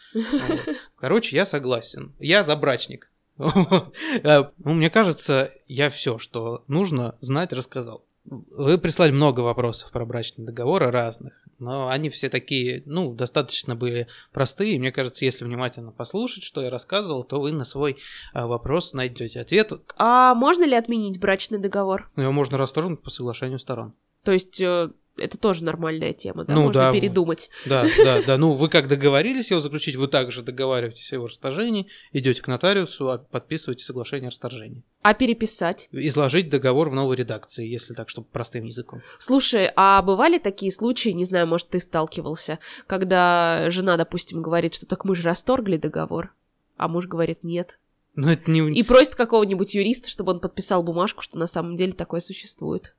[0.98, 2.14] Короче, я согласен.
[2.20, 3.12] Я забрачник.
[4.24, 8.06] Э, ну, мне кажется, я все, что нужно знать, рассказал.
[8.24, 14.08] Вы прислали много вопросов про брачные договоры разных, но они все такие, ну, достаточно были
[14.32, 14.80] простые.
[14.80, 17.98] Мне кажется, если внимательно послушать, что я рассказывал, то вы на свой
[18.34, 19.74] э, вопрос найдете ответ.
[19.98, 22.10] А можно ли отменить брачный договор?
[22.16, 23.94] Его можно расторгнуть по соглашению сторон.
[24.24, 27.50] То есть э, это тоже нормальная тема, да, ну, можно да, передумать.
[27.66, 28.38] Да, да, да.
[28.38, 33.10] Ну, вы как договорились его заключить, вы также договариваетесь о его расторжении, идете к нотариусу,
[33.10, 34.84] а подписываете соглашение о расторжении.
[35.02, 35.88] А переписать?
[35.92, 39.02] Изложить договор в новой редакции, если так, чтобы простым языком.
[39.20, 44.86] Слушай, а бывали такие случаи, не знаю, может, ты сталкивался, когда жена, допустим, говорит, что
[44.86, 46.34] так мы же расторгли договор,
[46.78, 47.80] а муж говорит нет.
[48.16, 48.62] Но это не...
[48.72, 52.96] И просит какого-нибудь юриста, чтобы он подписал бумажку, что на самом деле такое существует.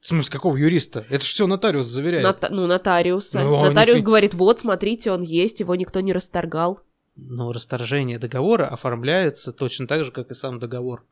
[0.00, 1.04] В смысле, какого юриста?
[1.10, 2.24] Это же все нотариус заверяет.
[2.24, 3.42] Нота- ну, нотариуса.
[3.42, 4.04] Ну, нотариус фиг...
[4.04, 6.80] говорит, вот, смотрите, он есть, его никто не расторгал.
[7.16, 11.04] Но расторжение договора оформляется точно так же, как и сам договор.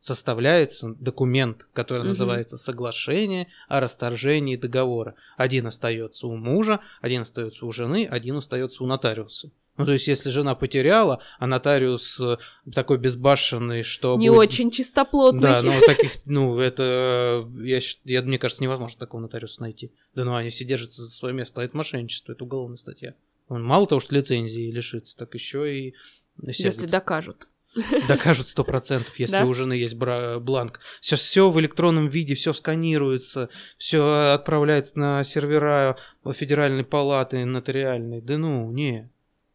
[0.00, 2.08] Составляется документ, который угу.
[2.08, 5.14] называется соглашение о расторжении договора.
[5.36, 9.50] Один остается у мужа, один остается у жены, один остается у нотариуса.
[9.78, 12.36] Ну, то есть, если жена потеряла, а нотариус э,
[12.74, 14.16] такой безбашенный, что...
[14.18, 14.38] Не будет...
[14.40, 15.40] очень чистоплотный.
[15.40, 19.90] Да, ну, таких, ну, это, я, я, мне кажется, невозможно такого нотариуса найти.
[20.14, 23.14] Да ну, они все держатся за свое место, а это мошенничество, это уголовная статья.
[23.48, 25.94] Он мало того, что лицензии лишится, так еще и...
[26.42, 27.48] Если докажут.
[28.08, 29.46] докажут сто процентов, если Да.
[29.46, 30.80] у жены есть бра- бланк.
[31.00, 35.96] Все, все в электронном виде, все сканируется, все отправляется на сервера
[36.34, 38.20] федеральной палаты нотариальной.
[38.20, 39.10] Да ну, не.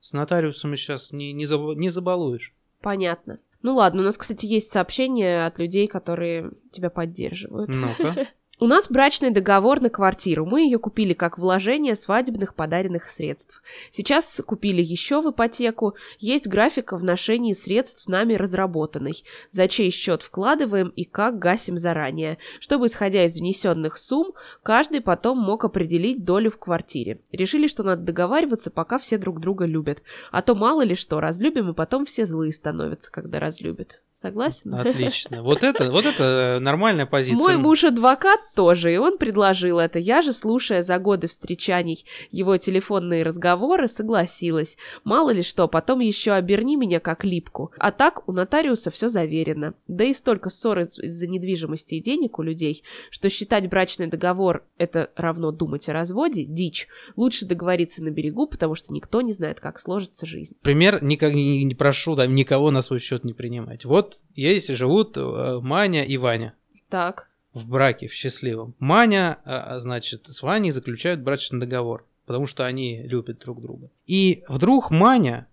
[0.08, 2.54] С нотариусом сейчас не, не, заб- не забалуешь.
[2.82, 3.42] Понятно.
[3.62, 7.70] Ну ладно, у нас, кстати, есть сообщения от людей, которые тебя поддерживают.
[7.70, 8.28] Ну-ка.
[8.60, 10.44] У нас брачный договор на квартиру.
[10.44, 13.62] Мы ее купили как вложение свадебных подаренных средств.
[13.92, 15.94] Сейчас купили еще в ипотеку.
[16.18, 19.24] Есть график вношении средств нами разработанный.
[19.52, 22.40] За чей счет вкладываем и как гасим заранее.
[22.60, 27.22] Чтобы, исходя из внесенных сумм, каждый потом мог определить долю в квартире.
[27.32, 30.02] Решили, что надо договариваться, пока все друг друга любят.
[30.32, 34.02] А то мало ли что, разлюбим, и потом все злые становятся, когда разлюбят.
[34.16, 34.74] Согласен?
[34.74, 35.44] Отлично.
[35.44, 37.38] Вот это, вот это нормальная позиция.
[37.38, 40.00] Мой муж адвокат тоже, и он предложил это.
[40.00, 44.78] Я же, слушая за годы встречаний его телефонные разговоры, согласилась.
[45.04, 47.72] Мало ли что, потом еще оберни меня как липку.
[47.78, 49.74] А так у нотариуса все заверено.
[49.88, 54.66] Да и столько ссор из- из-за недвижимости и денег у людей, что считать брачный договор
[54.78, 56.88] это равно думать о разводе– дичь.
[57.16, 60.56] Лучше договориться на берегу, потому что никто не знает, как сложится жизнь.
[60.62, 63.86] Пример никак не, не прошу там никого на свой счет не принимать.
[63.86, 66.54] Вот есть живут э, Маня и Ваня
[66.90, 67.30] Так.
[67.58, 68.74] В браке, в счастливом.
[68.80, 73.90] Маня, а, значит, с Ваней заключают брачный договор, потому что они любят друг друга.
[74.06, 75.48] И вдруг Маня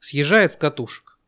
[0.00, 1.18] съезжает с катушек.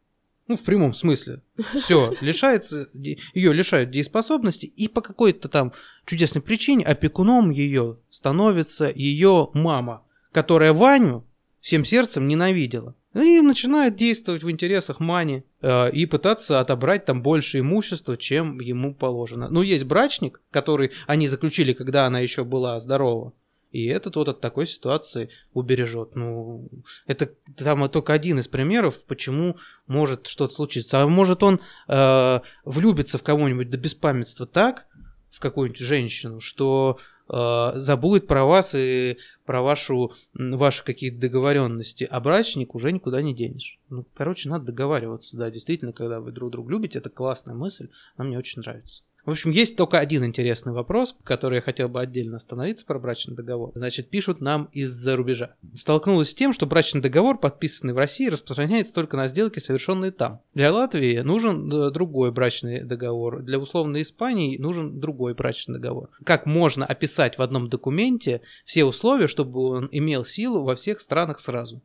[0.47, 1.43] Ну, в прямом смысле.
[1.75, 5.73] Все, лишается, ее лишают дееспособности, и по какой-то там
[6.07, 11.28] чудесной причине опекуном ее становится ее мама, которая Ваню
[11.61, 12.95] всем сердцем ненавидела.
[13.15, 18.95] И начинает действовать в интересах Мани э, и пытаться отобрать там больше имущества, чем ему
[18.95, 19.49] положено.
[19.49, 23.33] Ну, есть брачник, который они заключили, когда она еще была здорова.
[23.71, 26.17] И этот вот от такой ситуации убережет.
[26.17, 26.69] Ну,
[27.07, 31.03] это там только один из примеров, почему может что-то случиться.
[31.03, 34.87] А может он э, влюбится в кого-нибудь до беспамятства так,
[35.31, 42.21] в какую-нибудь женщину, что э, забудет про вас и про вашу, ваши какие-то договоренности, а
[42.21, 43.79] брачник уже никуда не денешь.
[43.89, 48.29] Ну, короче, надо договариваться, да, действительно, когда вы друг друга любите, это классная мысль, она
[48.29, 49.03] мне очень нравится.
[49.29, 53.37] В общем, есть только один интересный вопрос, который я хотел бы отдельно остановиться про брачный
[53.37, 53.73] договор.
[53.75, 55.55] Значит, пишут нам из-за рубежа.
[55.75, 60.41] Столкнулась с тем, что брачный договор, подписанный в России, распространяется только на сделки, совершенные там.
[60.55, 63.43] Для Латвии нужен э, другой брачный договор.
[63.43, 66.09] Для условной Испании нужен другой брачный договор.
[66.25, 71.39] Как можно описать в одном документе все условия, чтобы он имел силу во всех странах
[71.39, 71.83] сразу?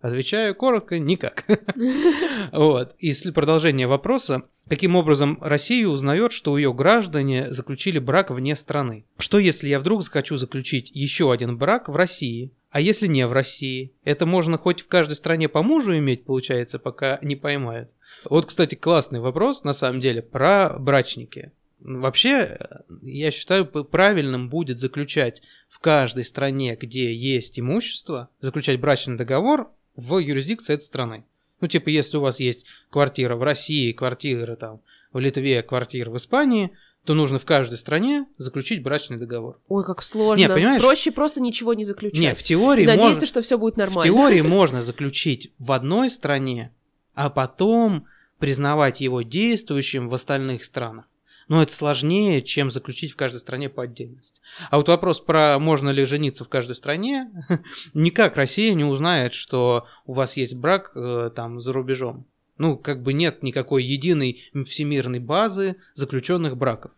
[0.00, 1.44] Отвечаю коротко, никак.
[2.52, 2.94] Вот.
[2.98, 4.44] И продолжение вопроса.
[4.68, 9.04] Каким образом Россия узнает, что ее граждане заключили брак вне страны?
[9.18, 12.52] Что если я вдруг захочу заключить еще один брак в России?
[12.70, 13.92] А если не в России?
[14.04, 17.90] Это можно хоть в каждой стране по мужу иметь, получается, пока не поймают.
[18.24, 21.52] Вот, кстати, классный вопрос, на самом деле, про брачники.
[21.80, 22.58] Вообще,
[23.02, 30.18] я считаю, правильным будет заключать в каждой стране, где есть имущество, заключать брачный договор в
[30.18, 31.24] юрисдикции этой страны.
[31.60, 34.80] Ну, типа, если у вас есть квартира в России, квартира там
[35.12, 36.70] в Литве, квартира в Испании,
[37.04, 39.58] то нужно в каждой стране заключить брачный договор.
[39.68, 40.40] Ой, как сложно.
[40.40, 42.20] Не, понимаешь- Проще просто ничего не заключать.
[42.20, 43.26] Не, в теории надеяться, можно...
[43.26, 44.02] что все будет В нормально.
[44.12, 46.72] теории можно заключить в одной стране,
[47.14, 48.06] а потом
[48.38, 51.06] признавать его действующим в остальных странах.
[51.48, 54.40] Но это сложнее, чем заключить в каждой стране по отдельности.
[54.70, 57.30] А вот вопрос про можно ли жениться в каждой стране,
[57.94, 62.26] никак Россия не узнает, что у вас есть брак э, там за рубежом.
[62.58, 66.92] Ну, как бы нет никакой единой всемирной базы заключенных браков.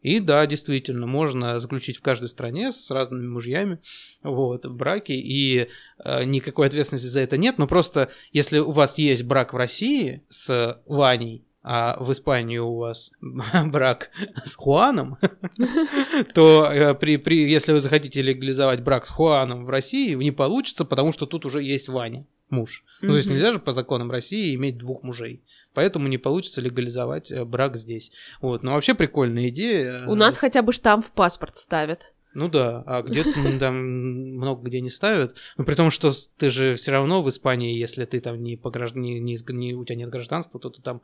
[0.00, 3.78] И да, действительно, можно заключить в каждой стране с разными мужьями
[4.22, 5.68] вот, браки, и
[6.04, 10.22] э, никакой ответственности за это нет, но просто если у вас есть брак в России
[10.28, 13.12] с Ваней, а в Испании у вас
[13.66, 14.10] брак
[14.44, 15.18] с Хуаном,
[16.34, 20.84] то э, при, при, если вы захотите легализовать брак с Хуаном в России, не получится,
[20.84, 22.84] потому что тут уже есть Ваня, муж.
[23.00, 25.42] Ну, то есть нельзя же по законам России иметь двух мужей.
[25.74, 28.12] Поэтому не получится легализовать э, брак здесь.
[28.40, 28.62] Вот.
[28.62, 30.06] Но вообще прикольная идея.
[30.06, 32.12] У нас хотя бы штамп в паспорт ставят.
[32.34, 33.76] Ну да, а где-то там
[34.36, 35.36] много где не ставят.
[35.56, 38.68] Но при том, что ты же все равно в Испании, если ты там не по
[38.68, 41.02] гражд- не, не у тебя нет гражданства, то ты там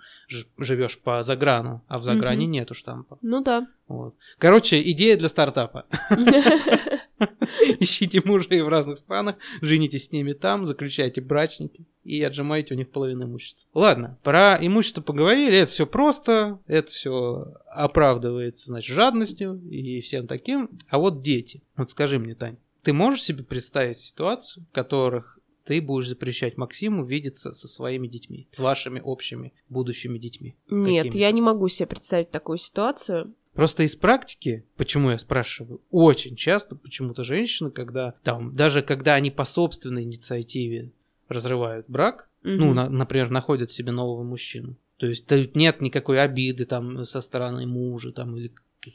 [0.57, 2.53] живешь по заграну, а в загране Мгм.
[2.53, 3.19] нету штампа.
[3.23, 3.69] Ну да.
[3.89, 4.15] Вот.
[4.39, 5.87] Короче, идея для стартапа.
[7.81, 12.91] Ищите мужей в разных странах, женитесь с ними там, заключайте брачники и отжимаете у них
[12.91, 13.69] половину имущества.
[13.75, 20.71] Ладно, про имущество поговорили, это все просто, это все оправдывается, значит, жадностью и всем таким.
[20.89, 21.63] А вот дети.
[21.77, 27.05] Вот скажи мне, Тань, ты можешь себе представить ситуацию, в которых ты будешь запрещать Максиму
[27.05, 30.57] видеться со своими детьми, вашими общими будущими детьми?
[30.71, 33.35] Нет, я не могу себе представить такую ситуацию.
[33.53, 39.31] Просто из практики, почему я спрашиваю, очень часто почему-то женщины, когда там, даже когда они
[39.31, 40.93] по собственной инициативе
[41.29, 42.75] разрывают брак, ну, Мгм.
[42.75, 44.77] на- например, находят себе нового мужчину.
[44.97, 48.53] То есть тут нет никакой обиды там со стороны мужа там или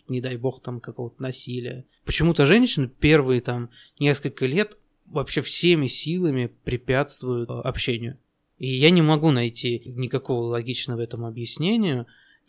[0.08, 1.86] не дай бог там какого-то насилия.
[2.06, 3.70] Почему-то женщины первые там
[4.00, 8.18] несколько лет вообще всеми силами препятствуют э, общению.
[8.58, 12.06] И я не могу найти никакого логичного этому объяснения.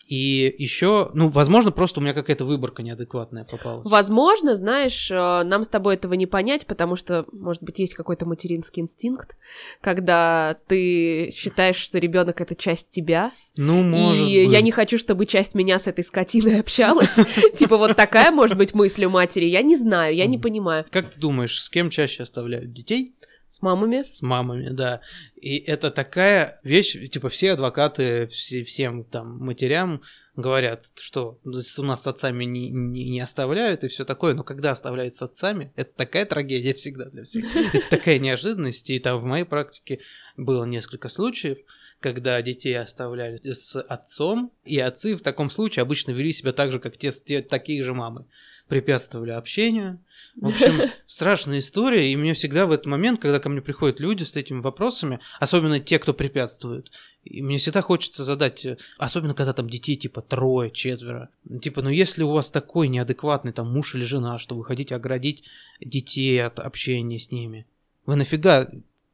[0.06, 3.88] И еще, ну, возможно, просто у меня какая-то выборка неадекватная попалась.
[3.90, 5.14] Возможно, знаешь, э,
[5.44, 9.36] нам с тобой этого не понять, потому что, может быть, есть какой-то материнский инстинкт,
[9.80, 14.62] когда ты считаешь, что ребенок это часть тебя, Ну, может и я быть.
[14.62, 17.16] не хочу, чтобы часть меня с этой скотиной общалась.
[17.56, 19.46] Типа вот такая, может быть, мысль у матери.
[19.46, 20.84] Я не знаю, я не понимаю.
[20.90, 23.14] Как ты думаешь, с кем чаще оставляют детей?
[23.54, 24.02] С мамами?
[24.10, 25.00] С мамами, да.
[25.36, 30.02] И это такая вещь, типа все адвокаты, все, всем там матерям
[30.34, 34.72] говорят, что у нас с отцами не, не, не оставляют и все такое, но когда
[34.72, 37.44] оставляют с отцами, это такая трагедия всегда для всех.
[37.72, 40.00] Это такая неожиданность, и там в моей практике
[40.36, 41.58] было несколько случаев,
[42.00, 46.80] когда детей оставляли с отцом, и отцы в таком случае обычно вели себя так же,
[46.80, 48.26] как те, те такие же мамы
[48.68, 50.00] препятствовали общению.
[50.36, 54.24] В общем, страшная история, и мне всегда в этот момент, когда ко мне приходят люди
[54.24, 56.90] с этими вопросами, особенно те, кто препятствует,
[57.24, 61.28] и мне всегда хочется задать, э, особенно когда там детей типа трое, четверо,
[61.62, 65.44] типа, ну если у вас такой неадекватный там муж или жена, что вы хотите оградить
[65.80, 67.66] детей от общения с ними,
[68.06, 68.68] вы нафига,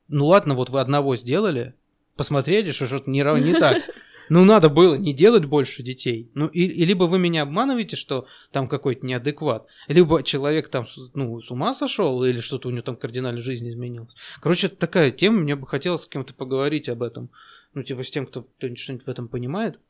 [0.08, 1.74] ну ладно, вот вы одного сделали,
[2.16, 3.82] посмотрели, что что-то не, не так,
[4.30, 6.30] ну, надо было не делать больше детей.
[6.34, 11.40] Ну, и, и либо вы меня обманываете, что там какой-то неадекват, либо человек там, ну,
[11.40, 14.14] с ума сошел, или что-то у него там кардинально жизнь изменилась.
[14.40, 17.30] Короче, это такая тема, мне бы хотелось с кем-то поговорить об этом.
[17.74, 19.80] Ну, типа, с тем, кто что-нибудь в этом понимает.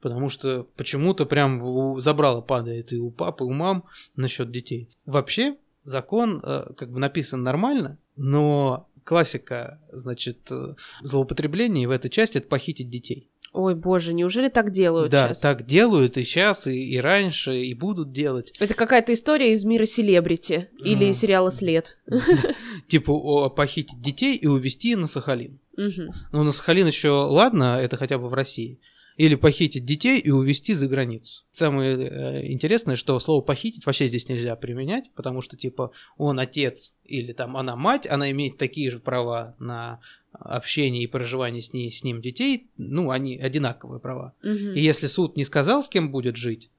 [0.00, 3.84] Потому что почему-то прям забрало падает и у папы, и у мам
[4.16, 4.88] насчет детей.
[5.04, 12.38] Вообще, закон э, как бы написан нормально, но классика, значит, э, злоупотребления в этой части
[12.38, 13.28] это похитить детей.
[13.52, 15.40] Ой, боже, неужели так делают да, сейчас?
[15.40, 18.52] так делают и сейчас, и, и раньше, и будут делать.
[18.60, 21.12] Это какая-то история из мира селебрити или А.
[21.12, 21.98] сериала «След».
[22.88, 25.58] Типа о, похитить детей и увезти на Сахалин.
[25.76, 28.78] Ну, на Сахалин еще ладно, это хотя бы в России.
[29.20, 31.42] Или похитить детей и увезти за границу.
[31.50, 36.96] Самое э, интересное, что слово похитить вообще здесь нельзя применять, потому что, типа, он отец
[37.04, 40.00] или там она мать, она имеет такие же права на
[40.32, 44.32] общение и проживание с, ней, с ним детей, ну, они одинаковые права.
[44.42, 44.72] Мгм.
[44.72, 46.70] И если суд не сказал, с кем будет жить,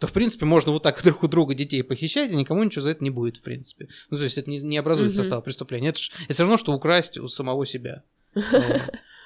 [0.00, 2.90] то, в принципе, можно вот так друг у друга детей похищать, и никому ничего за
[2.90, 3.86] это не будет, в принципе.
[4.10, 5.90] Ну, то есть это не, не образует состав преступления.
[5.90, 8.02] Это, ж- это все равно, что украсть у самого себя.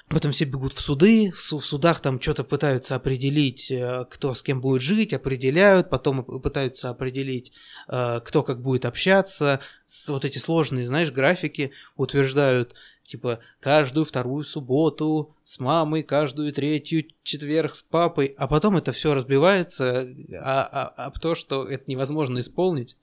[0.09, 4.33] Потом все бегут в суды, в, су- в судах там что-то пытаются определить, э, кто
[4.33, 7.51] с кем будет жить, определяют, потом пытаются определить,
[7.87, 9.59] э, кто как будет общаться.
[10.07, 17.75] Вот эти сложные, знаешь, графики утверждают, типа, каждую вторую субботу с мамой, каждую третью четверг
[17.75, 22.97] с папой, а потом это все разбивается а, а- об то, что это невозможно исполнить,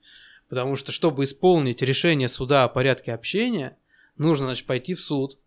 [0.49, 3.77] потому что, чтобы исполнить решение суда о порядке общения,
[4.17, 5.37] нужно, значит, пойти в суд,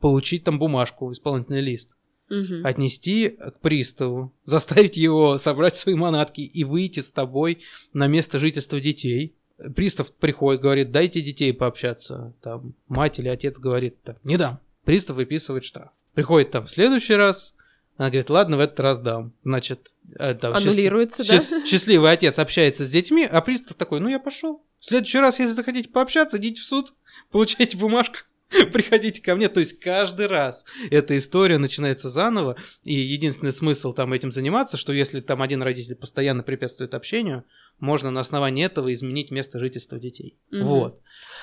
[0.00, 1.90] получить там бумажку, исполнительный лист,
[2.30, 2.64] Мгм.
[2.66, 7.60] отнести к приставу, заставить его собрать свои манатки и выйти с тобой
[7.92, 9.34] на место жительства детей.
[9.74, 12.32] Пристав приходит, говорит, дайте детей пообщаться.
[12.42, 14.60] Там мать или отец говорит, так, не дам.
[14.84, 15.90] Пристав выписывает штраф.
[16.14, 17.54] Приходит там в следующий раз,
[17.96, 19.32] она говорит, ладно, в этот раз дам.
[19.42, 21.34] Значит, э, там счаст- Аннулируется, да?
[21.38, 24.62] счаст- счастливый отец общается с детьми, а пристав такой, ну я пошел.
[24.78, 26.94] В следующий раз, если захотите пообщаться, идите в суд,
[27.32, 28.18] получайте бумажку.
[28.72, 34.12] Приходите ко мне, то есть каждый раз эта история начинается заново, и единственный смысл там
[34.12, 37.44] этим заниматься, что если там один родитель постоянно препятствует общению,
[37.78, 40.36] можно на основании этого изменить место жительства детей.
[40.50, 40.66] Мгм.
[40.66, 41.00] Вот.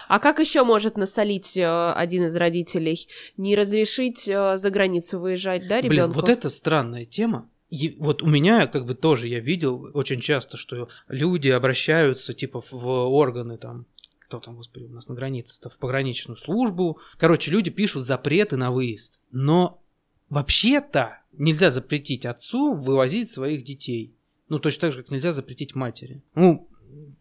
[0.07, 3.07] А как еще может насолить э, один из родителей?
[3.37, 6.19] Не разрешить э, за границу выезжать, да, Блин, ребенку?
[6.19, 7.49] вот это странная тема.
[7.69, 12.63] И вот у меня, как бы тоже я видел очень часто, что люди обращаются типа
[12.69, 13.85] в органы там,
[14.25, 16.99] кто там, господи, у нас на границе-то, в пограничную службу.
[17.17, 19.19] Короче, люди пишут запреты на выезд.
[19.31, 19.81] Но
[20.29, 24.15] вообще-то нельзя запретить отцу вывозить своих детей.
[24.49, 26.23] Ну, точно так же, как нельзя запретить матери.
[26.33, 26.67] Ну,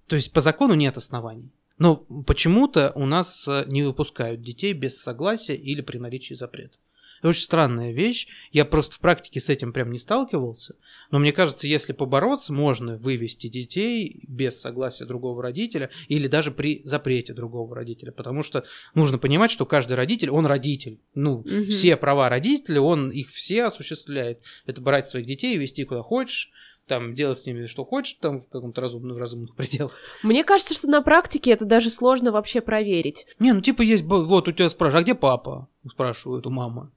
[0.07, 1.51] то есть по закону нет оснований.
[1.79, 6.79] Но почему-то у нас э, не выпускают детей без согласия или при наличии запрета.
[7.25, 8.29] Это очень странная вещь.
[8.53, 10.77] Я просто в практике с этим прям не сталкивался.
[11.11, 16.83] Но мне кажется, если побороться, можно вывести детей без согласия другого родителя или даже при
[16.85, 18.13] запрете другого родителя.
[18.13, 21.01] Потому что нужно понимать, что каждый родитель, он родитель.
[21.15, 21.65] Ну, угу.
[21.65, 24.43] все права родителя, он их все осуществляет.
[24.67, 26.51] Это брать своих детей, вести куда хочешь
[26.87, 29.95] там делать с ними что хочешь, там в каком-то разумном, разумных пределах.
[30.23, 33.27] Мне кажется, что на практике это даже сложно вообще проверить.
[33.39, 35.69] Не, ну типа есть, вот у тебя спрашивают, а где папа?
[35.89, 36.91] Спрашивают у мамы.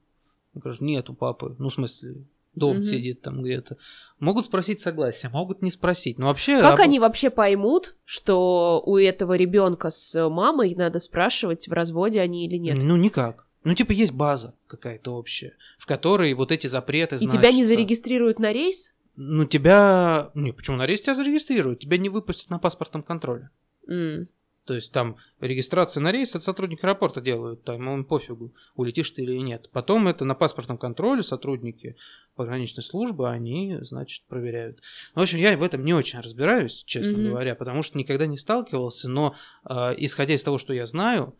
[0.58, 1.54] Он говорит, нет у папы.
[1.58, 2.84] Ну, в смысле, дом угу.
[2.84, 3.76] сидит там где-то.
[4.18, 6.18] Могут спросить согласие, могут не спросить.
[6.18, 6.60] Но вообще...
[6.60, 6.84] Как об...
[6.84, 12.56] они вообще поймут, что у этого ребенка с мамой надо спрашивать, в разводе они или
[12.56, 12.78] нет?
[12.82, 13.46] Ну, никак.
[13.62, 17.38] Ну, типа, есть база какая-то общая, в которой вот эти запреты И значатся.
[17.38, 18.94] тебя не зарегистрируют на рейс?
[19.14, 20.30] Ну, тебя...
[20.34, 21.78] Не, почему на рейс тебя зарегистрируют?
[21.78, 23.50] Тебя не выпустят на паспортном контроле.
[23.88, 24.26] Mm.
[24.68, 29.22] То есть там регистрация на рейс от сотрудника аэропорта делают, там им пофигу, улетишь ты
[29.22, 29.70] или нет.
[29.72, 31.96] Потом это на паспортном контроле сотрудники
[32.36, 34.82] пограничной службы, они, значит, проверяют.
[35.14, 37.28] В общем, я в этом не очень разбираюсь, честно mm-hmm.
[37.30, 41.34] говоря, потому что никогда не сталкивался, но э, исходя из того, что я знаю,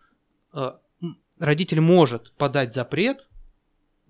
[0.55, 0.73] э,
[1.39, 3.29] родитель может подать запрет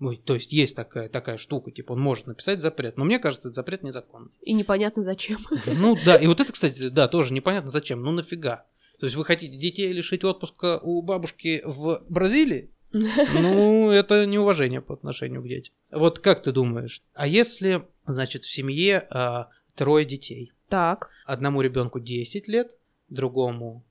[0.01, 3.49] Ой, то есть есть такая, такая штука, типа он может написать запрет, но мне кажется,
[3.49, 4.31] этот запрет незаконный.
[4.41, 5.39] И непонятно зачем.
[5.65, 8.65] Ну да, и вот это, кстати, да, тоже непонятно зачем, ну нафига.
[8.99, 12.69] То есть вы хотите детей лишить отпуска у бабушки в Бразилии?
[13.33, 15.73] Ну, это неуважение по отношению к детям.
[15.91, 20.51] Вот как ты думаешь, а если, значит, в семье а, трое детей?
[20.69, 21.09] Так.
[21.25, 22.77] Одному ребенку 10 лет,
[23.07, 23.83] другому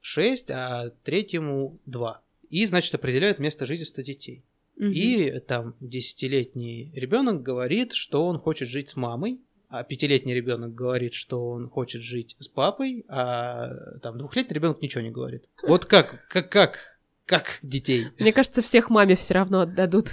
[0.00, 2.20] 6, а третьему 2.
[2.50, 4.44] И, значит, определяют место жительства детей.
[4.76, 4.86] Угу.
[4.86, 9.40] И там десятилетний ребенок говорит, что он хочет жить с мамой,
[9.88, 13.70] пятилетний ребенок говорит, что он хочет жить с папой, а
[14.02, 15.48] там двухлетний ребенок ничего не говорит.
[15.62, 16.78] Вот как, как, как,
[17.24, 18.08] как детей.
[18.18, 20.10] Мне кажется, всех маме все равно отдадут.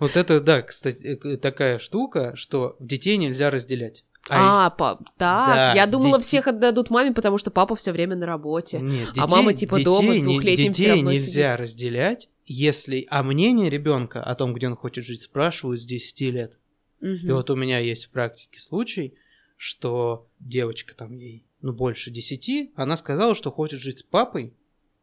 [0.00, 4.04] Вот это, да, кстати, такая штука, что детей нельзя разделять.
[4.28, 6.28] А, а пап, так, да, я думала, дети...
[6.28, 8.78] всех отдадут маме, потому что папа все время на работе.
[8.78, 11.60] Нет, детей, а мама типа детей, дома с двухлетним детей все равно нельзя сидит.
[11.60, 16.58] разделять, если, а мнение ребенка о том, где он хочет жить, спрашивают с 10 лет.
[17.02, 17.10] Угу.
[17.10, 19.14] И вот у меня есть в практике случай,
[19.56, 24.54] что девочка там ей, ну, больше 10, она сказала, что хочет жить с папой,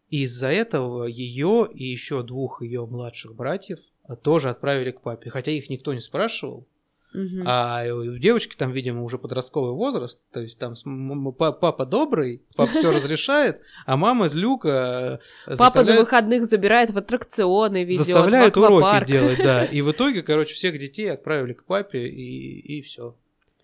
[0.10, 3.80] и из-за этого ее и еще двух ее младших братьев
[4.24, 6.68] тоже отправили к папе, хотя их никто не спрашивал.
[7.14, 7.44] Угу.
[7.46, 10.76] А у девочки там, видимо, уже подростковый возраст, то есть там
[11.34, 17.84] папа добрый, папа все разрешает, а мама злюка э, Папа на выходных забирает в аттракционы,
[17.84, 19.66] ведет Заставляет уроки делать, да.
[19.72, 23.16] И в итоге, короче, всех детей отправили к папе, и, и все.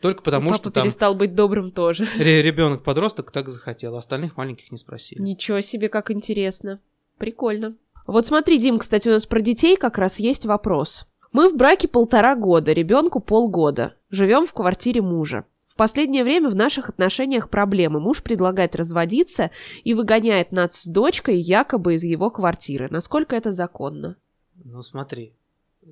[0.01, 0.83] Только потому, папа что там...
[0.83, 2.07] перестал быть добрым тоже.
[2.17, 5.21] Ребенок-подросток так захотел, а остальных маленьких не спросили.
[5.21, 6.79] Ничего себе, как интересно.
[7.17, 7.75] Прикольно.
[8.07, 11.07] Вот смотри, Дим, кстати, у нас про детей как раз есть вопрос.
[11.35, 13.93] Мы в браке полтора года, ребенку полгода.
[14.09, 15.43] Живем в квартире мужа.
[15.67, 17.99] В последнее время в наших отношениях проблемы.
[17.99, 19.51] Муж предлагает разводиться
[19.83, 22.87] и выгоняет нас с дочкой якобы из его квартиры.
[22.89, 24.15] Насколько это законно?
[24.63, 25.33] Ну смотри,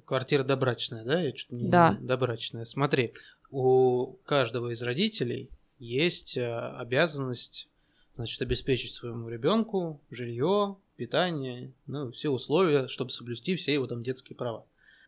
[0.05, 1.19] квартира добрачная, да?
[1.19, 1.67] Я не...
[1.67, 1.97] Да.
[1.99, 2.63] Добрачная.
[2.63, 3.11] Смотри,
[3.51, 7.67] у каждого из родителей есть э, обязанность,
[8.15, 14.37] значит, обеспечить своему ребенку жилье, питание, ну, все условия, чтобы соблюсти все его там детские
[14.37, 14.63] права.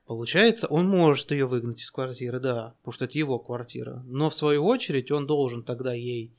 [0.06, 4.03] Получается, он может ее выгнать из квартиры, да, потому что это его квартира.
[4.06, 6.32] Но в свою очередь он должен тогда ей,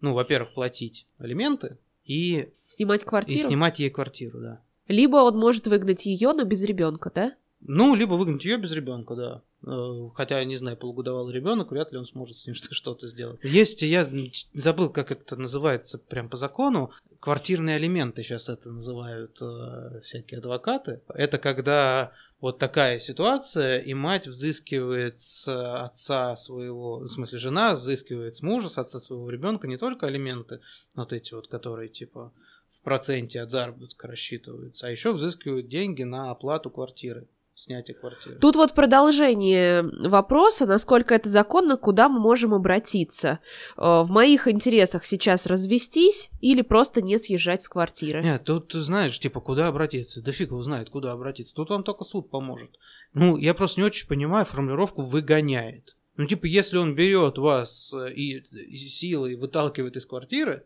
[0.00, 2.50] ну, во-первых, платить алименты и...
[2.66, 3.38] Снимать квартиру?
[3.38, 4.60] И снимать ей квартиру, да.
[4.88, 7.34] Либо он может выгнать ее, но без ребенка, да?
[7.60, 9.42] Ну, либо выгнать ее без ребенка, да.
[9.66, 13.40] Э, хотя, я не знаю, полугодовалый ребенок, вряд ли он сможет с ним что-то сделать.
[13.42, 14.06] Есть, я
[14.52, 21.00] забыл, как это называется прям по закону, квартирные алименты сейчас это называют э, всякие адвокаты.
[21.08, 28.36] Это когда вот такая ситуация, и мать взыскивает с отца своего, в смысле жена взыскивает
[28.36, 30.60] с мужа, с отца своего ребенка не только алименты,
[30.94, 32.32] вот эти вот, которые типа
[32.68, 38.38] в проценте от заработка рассчитываются, а еще взыскивают деньги на оплату квартиры снятия квартиры.
[38.38, 43.38] Тут вот продолжение вопроса, насколько это законно, куда мы можем обратиться.
[43.76, 48.22] Э, в моих интересах сейчас развестись или просто не съезжать с квартиры?
[48.22, 50.22] Нет, тут знаешь, типа, куда обратиться?
[50.22, 51.54] Да фиг его знает, куда обратиться.
[51.54, 52.70] Тут вам только суд поможет.
[53.12, 55.96] Ну, я просто не очень понимаю формулировку «выгоняет».
[56.16, 60.64] Ну, типа, если он берет вас э, и, и силой выталкивает из квартиры,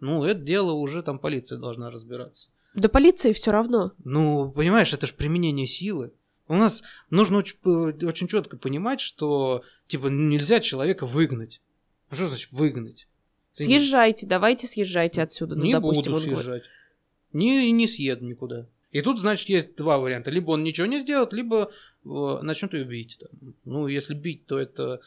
[0.00, 2.50] ну, это дело уже там полиция должна разбираться.
[2.74, 3.92] Да полиции все равно.
[4.04, 6.12] Ну, понимаешь, это же применение силы.
[6.46, 7.56] У нас нужно очень,
[8.06, 11.60] очень четко понимать, что типа нельзя человека выгнать.
[12.10, 13.06] Что значит выгнать?
[13.52, 15.54] Съезжайте, давайте съезжайте отсюда.
[15.54, 16.64] Ну, не допустим, буду съезжать.
[17.32, 18.66] Не, не съеду никуда.
[18.90, 20.30] И тут, значит, есть два варианта.
[20.30, 21.72] Либо он ничего не сделает, либо
[22.04, 23.18] э, начнет ее бить.
[23.18, 23.54] Там.
[23.64, 25.00] Ну, если бить, то это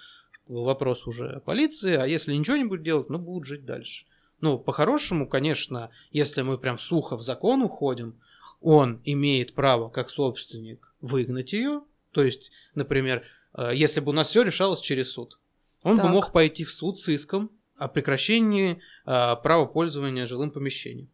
[0.47, 4.05] вопрос уже полиции, а если ничего не будет делать, ну, будут жить дальше.
[4.41, 8.15] Ну, по-хорошему, конечно, если мы прям сухо в закон уходим,
[8.61, 11.81] он имеет право, как собственник, выгнать ее.
[12.11, 13.23] То есть, например,
[13.57, 15.39] э, если бы у нас все решалось через суд,
[15.83, 16.05] он Так.
[16.05, 21.09] бы мог пойти в суд с иском о прекращении э, права пользования жилым помещением.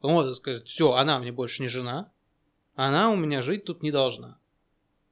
[0.00, 2.12] Он может сказать, все, она мне больше не жена,
[2.74, 4.38] она у меня жить тут не должна.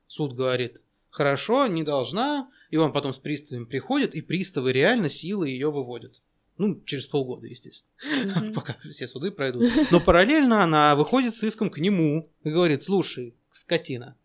[0.07, 5.51] Суд говорит, хорошо, не должна, и он потом с приставами приходит, и приставы реально силой
[5.51, 6.21] ее выводят.
[6.57, 7.93] Ну, через полгода, естественно,
[8.41, 8.53] Мгм.
[8.55, 9.73] пока все суды пройдут.
[9.91, 14.17] Но параллельно она выходит с иском к нему и говорит, слушай, скотина,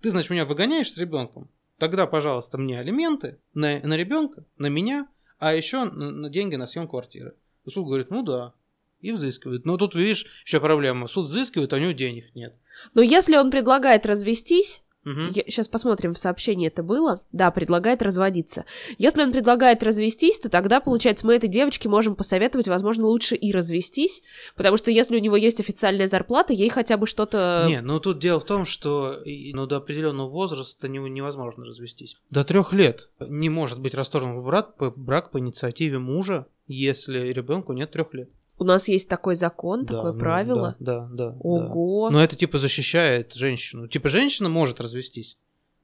[0.00, 1.50] ты, значит, меня выгоняешь с ребенком?
[1.78, 5.08] Тогда, пожалуйста, мне алименты на, на ребенка, на меня,
[5.38, 7.34] а еще на, на деньги на съем квартиры.
[7.64, 8.54] И суд говорит, ну да,
[9.00, 9.64] и взыскивает.
[9.64, 11.06] Но тут, видишь, еще проблема.
[11.06, 12.54] Суд взыскивает, а у него денег нет.
[12.94, 15.32] Но если он предлагает развестись, Мгм.
[15.32, 17.22] сейчас посмотрим, в сообщении это было.
[17.30, 18.64] Да, предлагает разводиться.
[18.98, 23.52] Если он предлагает развестись, то тогда, получается, мы этой девочке можем посоветовать, возможно, лучше и
[23.52, 24.24] развестись,
[24.56, 27.66] потому что если у него есть официальная зарплата, ей хотя бы что-то...
[27.68, 32.16] Не, ну тут дело в том, что ну, до определенного возраста не- невозможно развестись.
[32.30, 37.72] До трех лет не может быть расторгнут брак по, брак по инициативе мужа, если ребенку
[37.72, 38.28] нет трех лет.
[38.58, 40.76] У нас есть такой закон, Да, такое ну, правило.
[40.78, 41.30] Да, да, да.
[41.30, 41.36] да.
[41.40, 42.10] Ого.
[42.10, 43.86] Но это типа защищает женщину.
[43.88, 45.36] Типа женщина может развестись.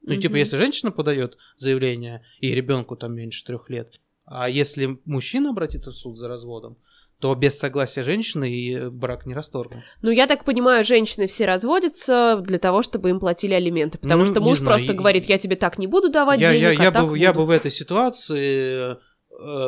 [0.05, 5.51] Ну, типа, если женщина подает заявление, и ребенку там меньше трех лет, а если мужчина
[5.51, 6.77] обратится в суд за разводом,
[7.19, 9.81] то без согласия женщины и брак не расторгнут.
[10.01, 13.97] Ну, я так понимаю, женщины все разводятся для того, чтобы им платили алименты.
[13.97, 16.51] Потому Ну, что муж знаю, просто и- говорит, я тебе так не буду давать я,
[16.51, 17.47] денег, я, я, а так бы, я бы буду».
[17.47, 18.97] в этой ситуации э,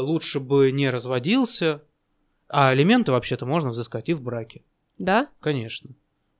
[0.02, 1.82] лучше бы не разводился,
[2.58, 4.64] а алименты вообще-то можно взыскать и в браке.
[4.98, 5.28] Да?
[5.42, 5.90] Конечно.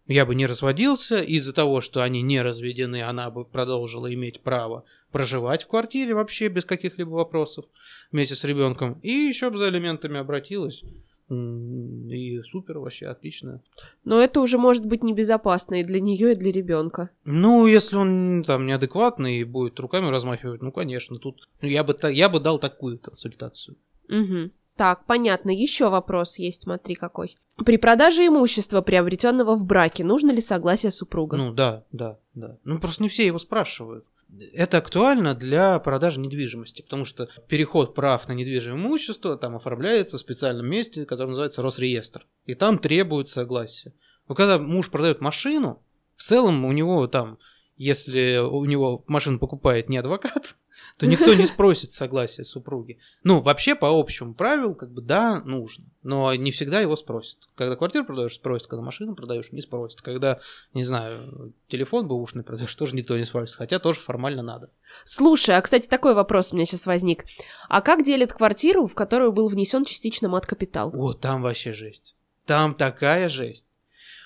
[0.08, 4.86] Я бы не разводился из-за того, что они не разведены, она бы продолжила иметь право
[5.12, 7.66] проживать в квартире вообще без каких-либо вопросов
[8.14, 8.98] вместе с ребенком.
[9.04, 10.84] И еще бы за алиментами обратилась.
[11.30, 13.62] И супер, вообще отлично.
[14.06, 17.10] Но это уже может быть небезопасно и для нее, и для ребенка.
[17.26, 22.30] Ну, если он там неадекватный и будет руками размахивать, ну, конечно, тут я бы, я
[22.30, 23.76] бы дал такую консультацию.
[24.08, 24.52] Угу.
[24.78, 25.52] Так, понятно.
[25.52, 27.38] Еще вопрос есть, смотри какой.
[27.66, 31.38] При продаже имущества, приобретенного в браке, нужно ли согласие супруга?
[31.38, 32.58] Ну, да, да, да.
[32.66, 34.06] Ну, просто не все его спрашивают.
[34.54, 40.20] Это актуально для продажи недвижимости, потому что переход прав на недвижимое имущество там оформляется в
[40.20, 42.26] специальном месте, которое называется Росреестр.
[42.46, 43.94] И там требуют согласия.
[44.28, 45.82] Но когда муж продает машину,
[46.18, 47.38] в целом у него там,
[47.78, 50.56] если у него машину покупает не адвокат,
[50.98, 53.00] то никто не спросит согласия супруги.
[53.24, 55.86] Ну, вообще, по общему правилу, как бы, да, нужно.
[56.04, 57.40] Но не всегда его спросят.
[57.56, 58.68] Когда квартиру продаешь, спросят.
[58.68, 60.02] Когда машину продаешь, не спросят.
[60.02, 60.40] Когда,
[60.74, 63.56] не знаю, телефон бэушный продаешь, тоже никто не спросит.
[63.56, 64.70] Хотя тоже формально надо.
[65.04, 67.26] Слушай, а, кстати, такой вопрос у меня сейчас возник.
[67.70, 70.92] А как делят квартиру, в которую был внесен частично мат-капитал?
[70.94, 72.16] О, там вообще жесть.
[72.46, 73.66] Там такая жесть.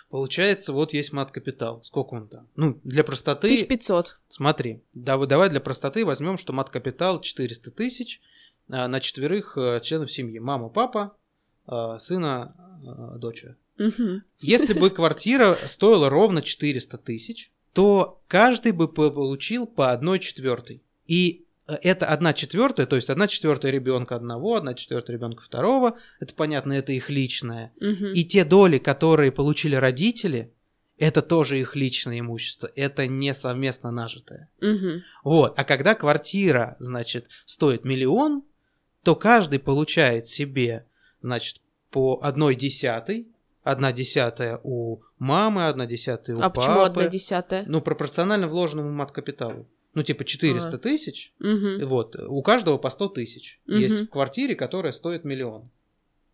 [0.09, 1.83] Получается, вот есть мат-капитал.
[1.83, 2.47] Сколько он там?
[2.55, 3.47] Ну, для простоты...
[3.47, 4.19] 1500.
[4.29, 8.19] Смотри, да, давай для простоты возьмем, что мат-капитал 400 тысяч
[8.69, 10.39] а, на четверых а, членов семьи.
[10.39, 11.15] Мама, папа,
[11.67, 12.55] а, сына,
[13.17, 13.45] дочь.
[13.77, 14.21] Мгм.
[14.39, 20.81] Если бы квартира стоила ровно 400 тысяч, то каждый бы по- получил по одной четвертой.
[21.05, 21.45] И
[21.81, 25.97] это одна четвертая, то есть одна четвертая ребенка одного, одна четвертая ребенка второго.
[26.19, 27.71] Это понятно, это их личное.
[27.79, 28.13] Мгм.
[28.13, 30.51] И те доли, которые получили родители,
[30.97, 32.69] это тоже их личное имущество.
[32.75, 34.49] Это не совместно нажитое.
[34.61, 35.03] Мгм.
[35.23, 35.57] Вот.
[35.57, 38.43] А когда квартира, значит, стоит миллион,
[39.03, 40.85] то каждый получает себе,
[41.21, 43.27] значит, по одной десятой.
[43.63, 46.55] Одна десятая у мамы, одна десятая у А папы.
[46.61, 47.63] почему одна десятая?
[47.67, 49.67] Ну, пропорционально вложенному мат-капиталу.
[49.93, 50.79] Ну, типа 400 А.
[50.79, 51.33] тысяч.
[51.39, 51.87] Мгм.
[51.87, 52.15] Вот.
[52.15, 53.59] У каждого по 100 тысяч.
[53.65, 53.79] Мгм.
[53.79, 55.69] Есть в квартире, которая стоит миллион.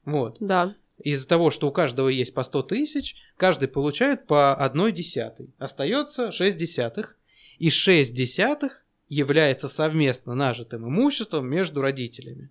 [0.04, 0.38] Вот.
[0.40, 0.76] Да.
[0.98, 5.50] Из-за того, что у каждого есть по 100 тысяч, каждый получает по одной десятой.
[5.58, 7.18] Остается 6 десятых.
[7.58, 12.50] И 6 десятых является совместно нажитым имуществом между родителями.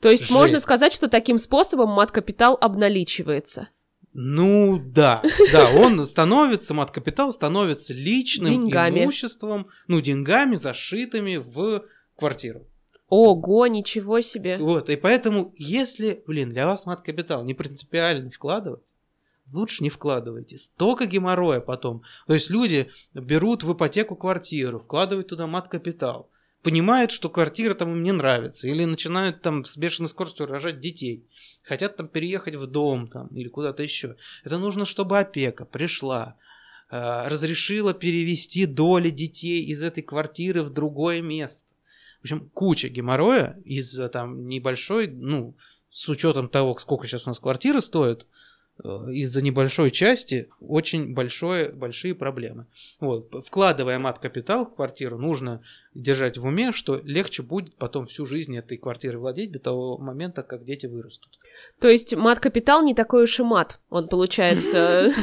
[0.00, 0.32] То есть Жесть.
[0.32, 3.68] можно сказать, что таким способом мат-капитал обналичивается.
[4.14, 9.04] Ну да, да, он становится, мат-капитал становится личным Деньгами.
[9.04, 11.84] имуществом, ну деньгами, зашитыми в
[12.16, 12.66] квартиру.
[13.08, 14.58] Ого, ничего себе.
[14.58, 18.82] Вот, и поэтому, если, блин, для вас мат-капитал не принципиально вкладывать,
[19.52, 20.56] лучше не вкладывайте.
[20.58, 22.02] Столько геморроя потом.
[22.26, 26.30] То есть люди берут в ипотеку квартиру, вкладывают туда мат-капитал.
[26.62, 31.26] Понимают, что квартира там им не нравится, или начинают там с бешеной скоростью рожать детей,
[31.62, 34.16] хотят там переехать в дом там или куда-то еще.
[34.44, 36.36] Это нужно, чтобы опека пришла,
[36.90, 41.68] э, разрешила перевести доли детей из этой квартиры в другое место.
[42.20, 45.56] В общем, куча геморроя из-за там небольшой, ну,
[45.90, 48.26] с учетом того, сколько сейчас у нас квартиры стоят,
[48.82, 52.66] из-за небольшой части очень большое, большие проблемы.
[53.00, 53.32] Вот.
[53.46, 55.62] Вкладывая мат-капитал в квартиру, нужно
[55.94, 60.42] держать в уме, что легче будет потом всю жизнь этой квартиры владеть до того момента,
[60.42, 61.38] как дети вырастут.
[61.80, 65.12] То есть мат-капитал не такой уж и мат, он получается...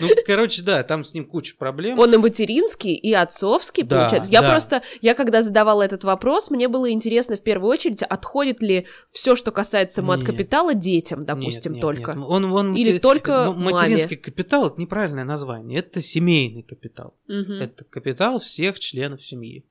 [0.00, 1.98] Ну, короче, да, там с ним куча проблем.
[1.98, 4.30] Он и материнский, и отцовский, получается.
[4.30, 8.86] Я просто, я когда задавала этот вопрос, мне было интересно в первую очередь, отходит ли
[9.10, 12.10] все, что касается мат-капитала детям, допустим, только.
[12.10, 15.78] Он, он, Или мати- только материнский капитал это неправильное название.
[15.78, 17.14] Это семейный капитал.
[17.28, 17.52] Мгм.
[17.52, 19.64] Это капитал всех членов семьи.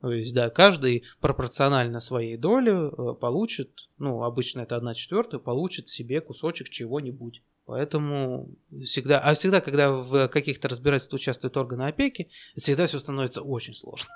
[0.00, 5.88] То есть, да, каждый пропорционально своей доле э, получит, ну, обычно это одна четвертая, получит
[5.88, 7.40] себе кусочек чего-нибудь.
[7.66, 8.50] Поэтому
[8.84, 14.08] всегда, а всегда, когда в каких-то разбирательствах участвуют органы опеки, всегда все становится очень сложно.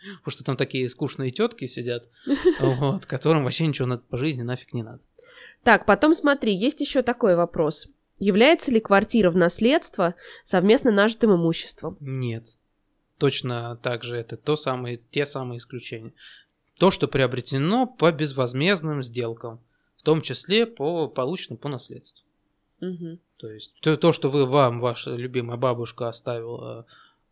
[0.18, 2.06] Потому что там такие скучные тетки сидят,
[2.60, 5.00] вот, которым вообще ничего по жизни нафиг не надо.
[5.62, 7.88] Так, потом смотри, есть еще такой вопрос.
[8.18, 11.96] Является ли квартира в наследство совместно нажитым имуществом?
[12.00, 12.44] Нет.
[13.18, 16.12] Точно так же это то самое, те самые исключения.
[16.78, 19.60] То, что приобретено по безвозмездным сделкам,
[19.96, 22.24] в том числе по полученным по наследству.
[22.80, 23.18] Мгм.
[23.36, 26.86] То есть то, то, что вы вам ваша любимая бабушка оставила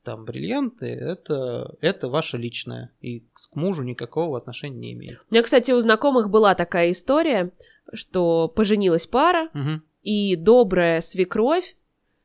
[0.04, 2.90] там бриллианты, это, это ваше личное.
[3.00, 5.20] И к мужу никакого отношения не имеет.
[5.30, 7.50] У меня, кстати, у знакомых была такая история,
[7.92, 9.82] что поженилась пара, Мгм.
[10.02, 11.76] и добрая свекровь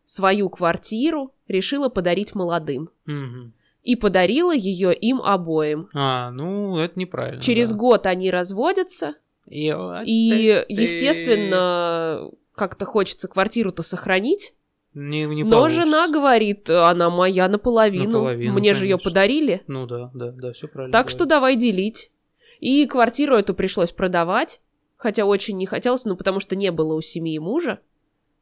[0.06, 2.90] свою квартиру решила подарить молодым.
[3.06, 3.54] Мгм.
[3.84, 5.90] И подарила ее им обоим.
[5.94, 7.42] А, ну, это неправильно.
[7.42, 7.76] Через да.
[7.78, 9.16] год они разводятся,
[9.48, 14.54] И, вот и, ты- естественно, как-то хочется квартиру-то сохранить.
[14.94, 15.84] не, не Но получится.
[15.84, 19.10] жена говорит, она моя наполовину, Наполовину, мне же ее конечно.
[19.10, 19.62] подарили.
[19.68, 20.92] Ну да, да, да, все правильно.
[20.92, 21.30] Так что говоришь.
[21.30, 22.12] давай делить.
[22.60, 24.62] И квартиру эту пришлось продавать,
[25.04, 27.82] хотя очень не хотелось, ну потому что не было у семьи мужа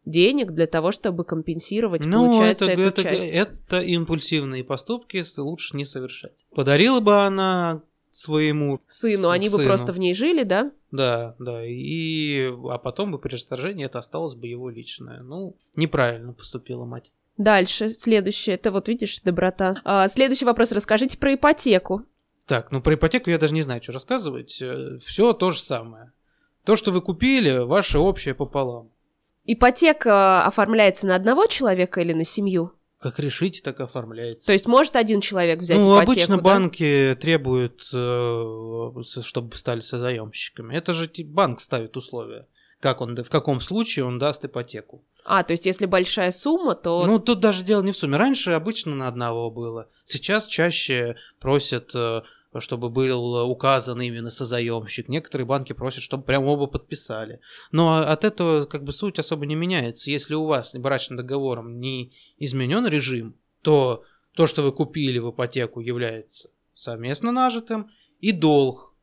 [0.06, 3.36] денег для того, чтобы компенсировать, получается, Ну, это, эту это, часть.
[3.36, 6.46] это импульсивные поступки лучше не совершать.
[6.54, 7.82] Подарила бы она
[8.12, 9.68] своему, Сыну, они бы сыну.
[9.68, 10.72] просто в ней жили, да?
[10.92, 15.22] да, да, и а потом бы при расторжении это осталось бы его личное.
[15.24, 17.12] Ну, неправильно поступила мать.
[17.38, 19.82] Дальше, следующее, это вот видишь, доброта.
[19.84, 22.06] А, следующий вопрос, расскажите про ипотеку.
[22.46, 24.62] Так, ну про ипотеку я даже не знаю, что рассказывать.
[25.06, 26.12] Все то же самое.
[26.66, 28.90] То, что вы купили, ваше общее пополам.
[29.46, 32.74] Ипотека оформляется на одного человека или на семью?
[33.00, 34.46] Как решите, так оформляется.
[34.46, 36.44] То есть может один человек взять ну, ипотеку, обычно да?
[36.44, 38.92] банки требуют, э,
[39.24, 40.76] чтобы стали созаемщиками.
[40.76, 42.46] Это же банк ставит условия.
[42.80, 45.04] Как он, в каком случае он даст ипотеку.
[45.26, 47.06] А, то есть если большая сумма, то...
[47.06, 48.18] Ну, тут даже дело не в сумме.
[48.18, 49.88] Раньше обычно на одного было.
[50.04, 52.22] Сейчас чаще просят, э,
[52.60, 55.08] чтобы был указан именно созаемщик.
[55.08, 57.40] Некоторые банки просят, чтобы прям оба подписали.
[57.72, 60.12] Но от этого как бы суть особо не меняется.
[60.12, 65.80] Если у вас брачным договором не изменен режим, то то, что вы купили в ипотеку,
[65.80, 67.90] является совместно нажитым,
[68.20, 68.94] и долг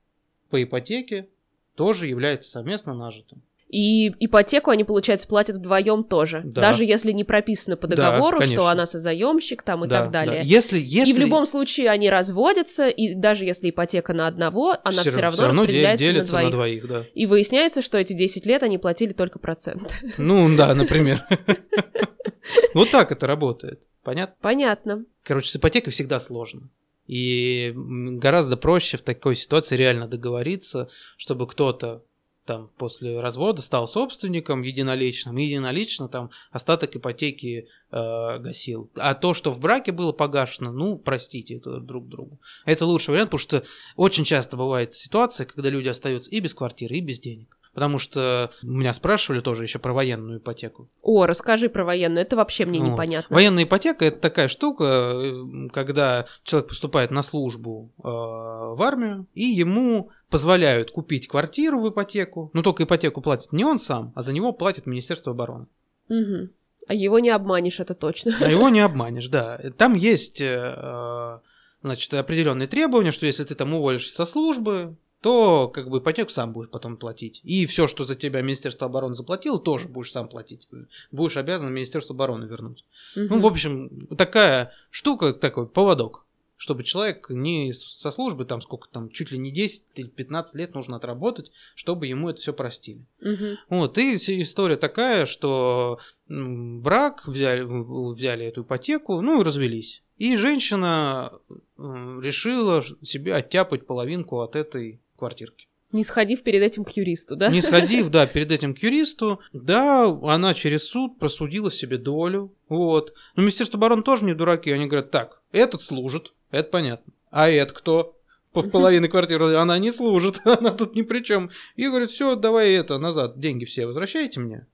[0.51, 1.29] по ипотеке
[1.75, 3.43] тоже является совместно нажитым.
[3.69, 6.41] И ипотеку они, получается, платят вдвоем тоже.
[6.43, 6.63] Да.
[6.63, 8.57] Даже если не прописано по Да, договору, конечно.
[8.57, 10.37] что она созаемщик там и Да, так далее.
[10.37, 10.41] да.
[10.41, 11.11] Если, если...
[11.13, 15.37] И в любом случае они разводятся, и даже если ипотека на одного, она все, равно,
[15.37, 16.45] всё де- распределяется на делится двоих.
[16.47, 17.05] на двоих, да.
[17.15, 19.95] И выясняется, что эти 10 лет они платили только процент.
[20.19, 21.23] Ну, да, например.
[22.75, 23.83] Вот так это работает.
[24.03, 24.35] Понятно?
[24.41, 25.05] Понятно.
[25.23, 26.71] Короче, с ипотекой всегда сложно.
[27.07, 32.03] И гораздо проще в такой ситуации реально договориться, чтобы кто-то
[32.49, 38.91] там после развода стал собственником единоличным, единолично там остаток ипотеки э, гасил.
[38.97, 42.41] А то, что в браке было погашено, ну, простите это друг другу.
[42.65, 43.65] Это лучший вариант, потому что
[43.97, 47.58] очень часто бывает ситуация, когда люди остаются и без квартиры, и без денег.
[47.79, 50.89] Потому что меня спрашивали тоже еще про военную ипотеку.
[51.01, 52.89] О, расскажи про военную, это вообще мне Вот.
[52.89, 53.33] непонятно.
[53.33, 59.45] Военная ипотека это такая штука, э, когда человек поступает на службу э, в армию, и
[59.45, 62.51] ему позволяют купить квартиру в ипотеку.
[62.53, 65.67] Но только ипотеку платит не он сам, а за него платит Министерство обороны.
[66.09, 66.51] Мгм.
[66.89, 68.35] А его не обманешь, это точно.
[68.41, 69.61] А его не обманешь, да.
[69.77, 71.39] Там есть э, э,
[71.85, 76.53] значит, определенные требования, что если ты там уволишься со службы, то как бы ипотеку сам
[76.53, 77.41] будешь потом платить.
[77.43, 80.69] И все, что за тебя Министерство обороны заплатило, тоже будешь сам платить.
[81.11, 82.85] Будешь обязан Министерству обороны вернуть.
[83.17, 83.41] Ну, Мгм.
[83.41, 86.25] в общем, такая штука, такой поводок.
[86.61, 90.75] чтобы человек не со службы, там сколько там, чуть ли не 10 или 15 лет
[90.75, 93.05] нужно отработать, чтобы ему это все простили.
[93.21, 93.59] Мгм.
[93.69, 100.03] Вот, и история такая, что брак, взяли, взяли эту ипотеку, ну и развелись.
[100.17, 101.33] И женщина
[101.79, 105.67] решила себе оттяпать половинку от этой квартирки.
[105.93, 107.49] Не сходив перед этим к юристу, да?
[107.49, 113.15] Не сходив, да, перед этим к юристу, да, она через суд просудила себе долю, вот.
[113.37, 117.73] Но Министерство обороны тоже не дураки, они говорят, так, этот служит, это понятно, а это
[117.73, 118.15] кто?
[118.53, 121.51] По в половине квартиры она не служит, она тут ни при чем.
[121.77, 124.67] И говорит, все, давай это, назад, деньги все возвращайте мне.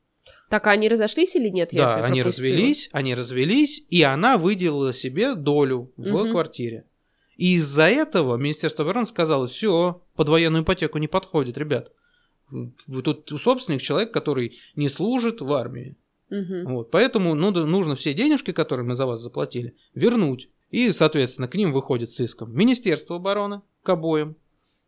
[0.50, 1.72] Так, а они разошлись или нет?
[1.72, 2.48] Я да, они пропустила.
[2.52, 6.30] развелись, они развелись, и она выделила себе долю в Мгм.
[6.32, 6.84] квартире.
[7.36, 11.92] И из-за этого Министерство обороны сказало, все, под военную ипотеку не подходит, ребят.
[13.04, 15.96] Тут собственник человек, который не служит в армии.
[16.30, 16.74] Мгм.
[16.74, 20.48] Вот, поэтому ну, нужно все денежки, которые мы за вас заплатили, вернуть.
[20.70, 24.36] И, соответственно, к ним выходит с иском Министерство обороны, к обоим,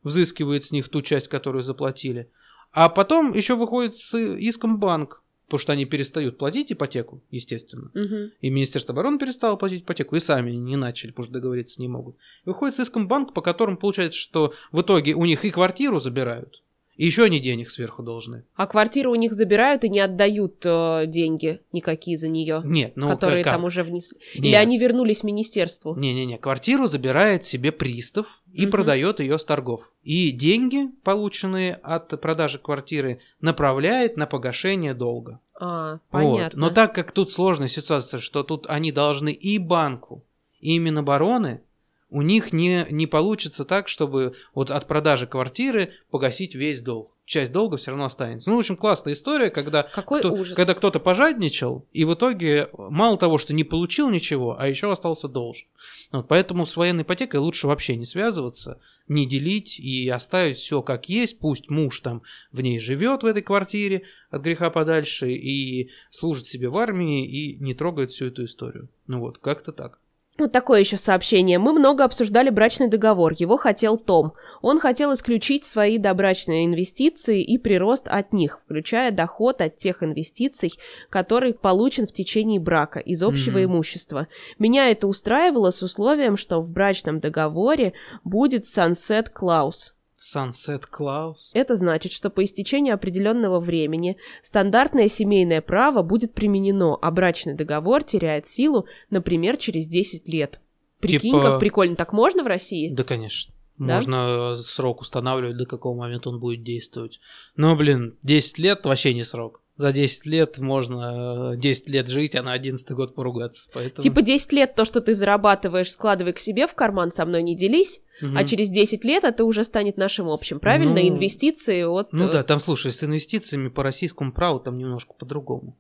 [0.02, 2.30] взыскивает с них ту часть, которую заплатили.
[2.72, 7.90] А потом еще выходит с иском банк, потому что они перестают платить ипотеку, естественно.
[7.94, 8.32] Мгм.
[8.40, 12.16] И Министерство обороны перестало платить ипотеку, и сами не начали, потому что договориться не могут.
[12.44, 16.00] И выходит с иском банк, по которому получается, что в итоге у них и квартиру
[16.00, 16.62] забирают,
[16.96, 18.44] и еще они денег сверху должны.
[18.54, 23.08] А квартиру у них забирают и не отдают э, деньги никакие за нее, Нет, ну
[23.08, 23.54] которые как?
[23.54, 24.18] там уже внесли.
[24.34, 24.60] Или Нет.
[24.62, 25.94] они вернулись министерству?
[25.94, 28.70] Не-не-не, квартиру забирает себе пристав и Мгм.
[28.70, 29.90] продает ее с торгов.
[30.02, 35.40] И деньги, полученные от продажи квартиры, направляет на погашение долга.
[35.58, 36.00] А, Вот.
[36.10, 36.60] понятно.
[36.60, 40.24] Но так как тут сложная ситуация, что тут они должны и банку,
[40.60, 41.60] и Минобороны,
[42.08, 47.12] у них не, не получится так, чтобы вот от продажи квартиры погасить весь долг.
[47.24, 48.48] Часть долга все равно останется.
[48.48, 50.54] Ну, в общем, классная история, когда Какой кто- ужас.
[50.54, 55.26] когда кто-то пожадничал, и в итоге мало того, что не получил ничего, а еще остался
[55.26, 55.66] должен.
[56.12, 58.78] Вот, поэтому с военной ипотекой лучше вообще не связываться,
[59.08, 61.40] не делить и оставить все как есть.
[61.40, 66.68] Пусть муж там в ней живет в этой квартире от греха подальше и служит себе
[66.68, 68.88] в армии и не трогает всю эту историю.
[69.08, 69.98] Ну вот, как-то так.
[70.38, 71.58] Вот такое еще сообщение.
[71.58, 73.32] Мы много обсуждали брачный договор.
[73.38, 74.34] Его хотел Том.
[74.60, 80.72] Он хотел исключить свои добрачные инвестиции и прирост от них, включая доход от тех инвестиций,
[81.08, 83.64] который получен в течение брака из общего Мгм.
[83.64, 84.28] имущества.
[84.58, 89.95] Меня это устраивало с условием, что в брачном договоре будет sunset clause.
[90.34, 91.50] Sunset Claus.
[91.52, 98.02] Это значит, что по истечении определенного времени стандартное семейное право будет применено, а брачный договор
[98.02, 100.60] теряет силу, например, через 10 лет.
[101.00, 101.96] Прикинь, Типа- как прикольно.
[101.96, 102.92] Так можно в России?
[102.92, 103.54] Да, конечно.
[103.78, 103.96] Да?
[103.96, 107.20] Можно э, срок устанавливать, до какого момента он будет действовать.
[107.56, 109.60] Но, блин, 10 лет вообще не срок.
[109.76, 113.68] За 10 лет можно э, 10 лет жить, а на 11 год поругаться.
[113.74, 114.02] Поэтому...
[114.02, 117.54] Типа 10 лет то, что ты зарабатываешь, складывай к себе в карман, со мной не
[117.54, 120.60] делись, А через 10 лет это уже станет нашим общим.
[120.60, 120.94] Правильно?
[120.94, 122.12] Ну, Инвестиции от...
[122.12, 125.76] Ну э, да, там, слушай, с инвестициями по российскому праву там немножко по-другому.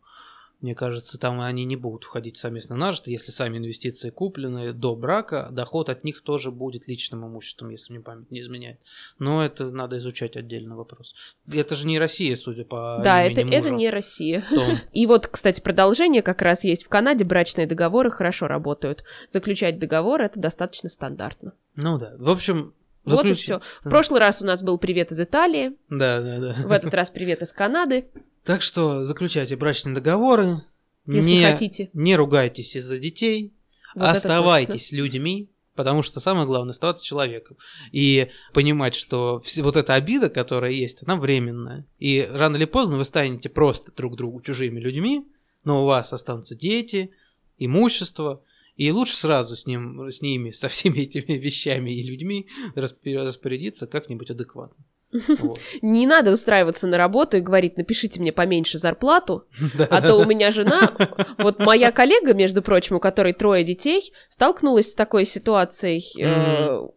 [0.62, 5.48] Мне кажется, там они не будут входить совместно нажито, если сами инвестиции куплены до брака,
[5.50, 8.80] доход от них тоже будет личным имуществом, если мне память не изменяет.
[9.18, 11.14] Но это надо изучать отдельно вопрос.
[11.50, 13.70] Это же не Россия, судя по Да, это, это мужа.
[13.70, 14.44] не Россия.
[14.48, 14.76] Том.
[14.92, 17.24] И вот, кстати, продолжение как раз есть в Канаде.
[17.24, 19.04] Брачные договоры хорошо работают.
[19.30, 21.52] Заключать договор это достаточно стандартно.
[21.76, 22.14] Ну да.
[22.18, 22.74] В общем,
[23.04, 23.60] Вот и заключ- все.
[23.84, 26.66] В прошлый раз у нас был привет из Италии, Да, да, да.
[26.66, 28.06] в этот раз привет из Канады.
[28.44, 30.62] Так что заключайте брачные договоры.
[31.06, 31.90] Если не, хотите.
[31.92, 33.52] Не ругайтесь из-за детей.
[33.94, 37.56] Вот оставайтесь людьми, потому что самое главное оставаться человеком.
[37.92, 41.86] И понимать, что вот эта обида, которая есть, она временная.
[41.98, 45.26] И рано или поздно вы станете просто друг другу чужими людьми,
[45.64, 47.10] но у вас останутся дети,
[47.58, 48.42] имущество.
[48.76, 54.30] И лучше сразу с, ним, с ними, со всеми этими вещами и людьми распорядиться как-нибудь
[54.30, 54.84] адекватно.
[55.38, 55.58] Вот.
[55.82, 59.44] Не надо устраиваться на работу и говорить, напишите мне поменьше зарплату,
[59.90, 60.92] а то у меня жена,
[61.38, 66.88] вот моя коллега, между прочим, у которой трое детей, столкнулась с такой ситуацией, э,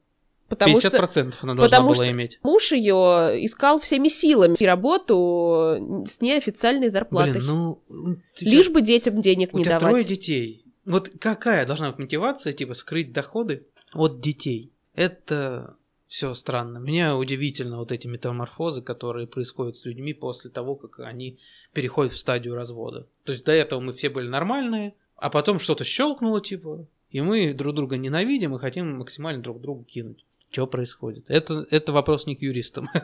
[0.50, 2.40] потому что 50% она должна потому была что- иметь.
[2.44, 7.34] муж ее искал всеми силами и работу с неофициальной зарплатой.
[7.34, 8.18] Блин, ну...
[8.36, 9.94] тебя Лишь бы детям денег У не тебя давать.
[9.94, 10.66] трое детей.
[10.90, 14.72] Вот какая должна быть мотивация, типа, скрыть доходы от детей?
[14.96, 15.76] Это
[16.08, 16.80] все странно.
[16.80, 21.38] Меня удивительно вот эти метаморфозы, которые происходят с людьми после того, как они
[21.74, 23.06] переходят в стадию развода.
[23.24, 27.54] То есть до этого мы все были нормальные, а потом что-то щелкнуло, типа, и мы
[27.54, 30.26] друг друга ненавидим и хотим максимально друг друга кинуть.
[30.50, 31.30] Что происходит?
[31.30, 32.90] Это, это вопрос не к юристам.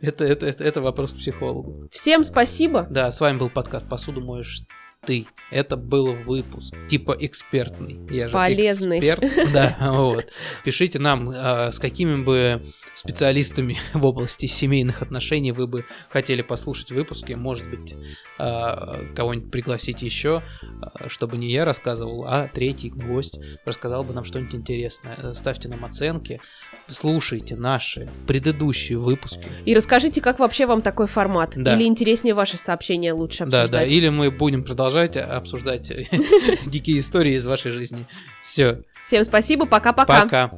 [0.00, 1.88] Это, это, это, это вопрос к психологу.
[1.90, 2.86] Всем спасибо.
[2.88, 4.62] Да, с вами был подкаст «Посуду моешь
[5.06, 5.26] ты.
[5.50, 7.98] Это был выпуск, типа экспертный.
[8.14, 8.98] Я же Полезный.
[8.98, 9.24] эксперт.
[9.52, 10.26] Да, вот.
[10.64, 12.60] Пишите нам, а, с какими бы
[12.94, 17.32] специалистами в области семейных отношений вы бы хотели послушать выпуски.
[17.32, 17.94] Может быть,
[18.38, 20.42] а, кого-нибудь пригласить еще,
[20.82, 25.32] а, чтобы не я рассказывал, а третий гость рассказал бы нам что-нибудь интересное.
[25.32, 26.40] Ставьте нам оценки,
[26.88, 29.46] слушайте наши предыдущие выпуски.
[29.64, 31.52] И расскажите, как вообще вам такой формат?
[31.56, 31.74] Да.
[31.74, 33.88] Или интереснее ваши сообщения лучше Да, обсуждать?
[33.88, 35.90] да, или мы будем продолжать обсуждать
[36.66, 38.04] дикие истории из вашей жизни.
[38.42, 40.22] Все, Всем спасибо, пока-пока.
[40.22, 40.52] пока.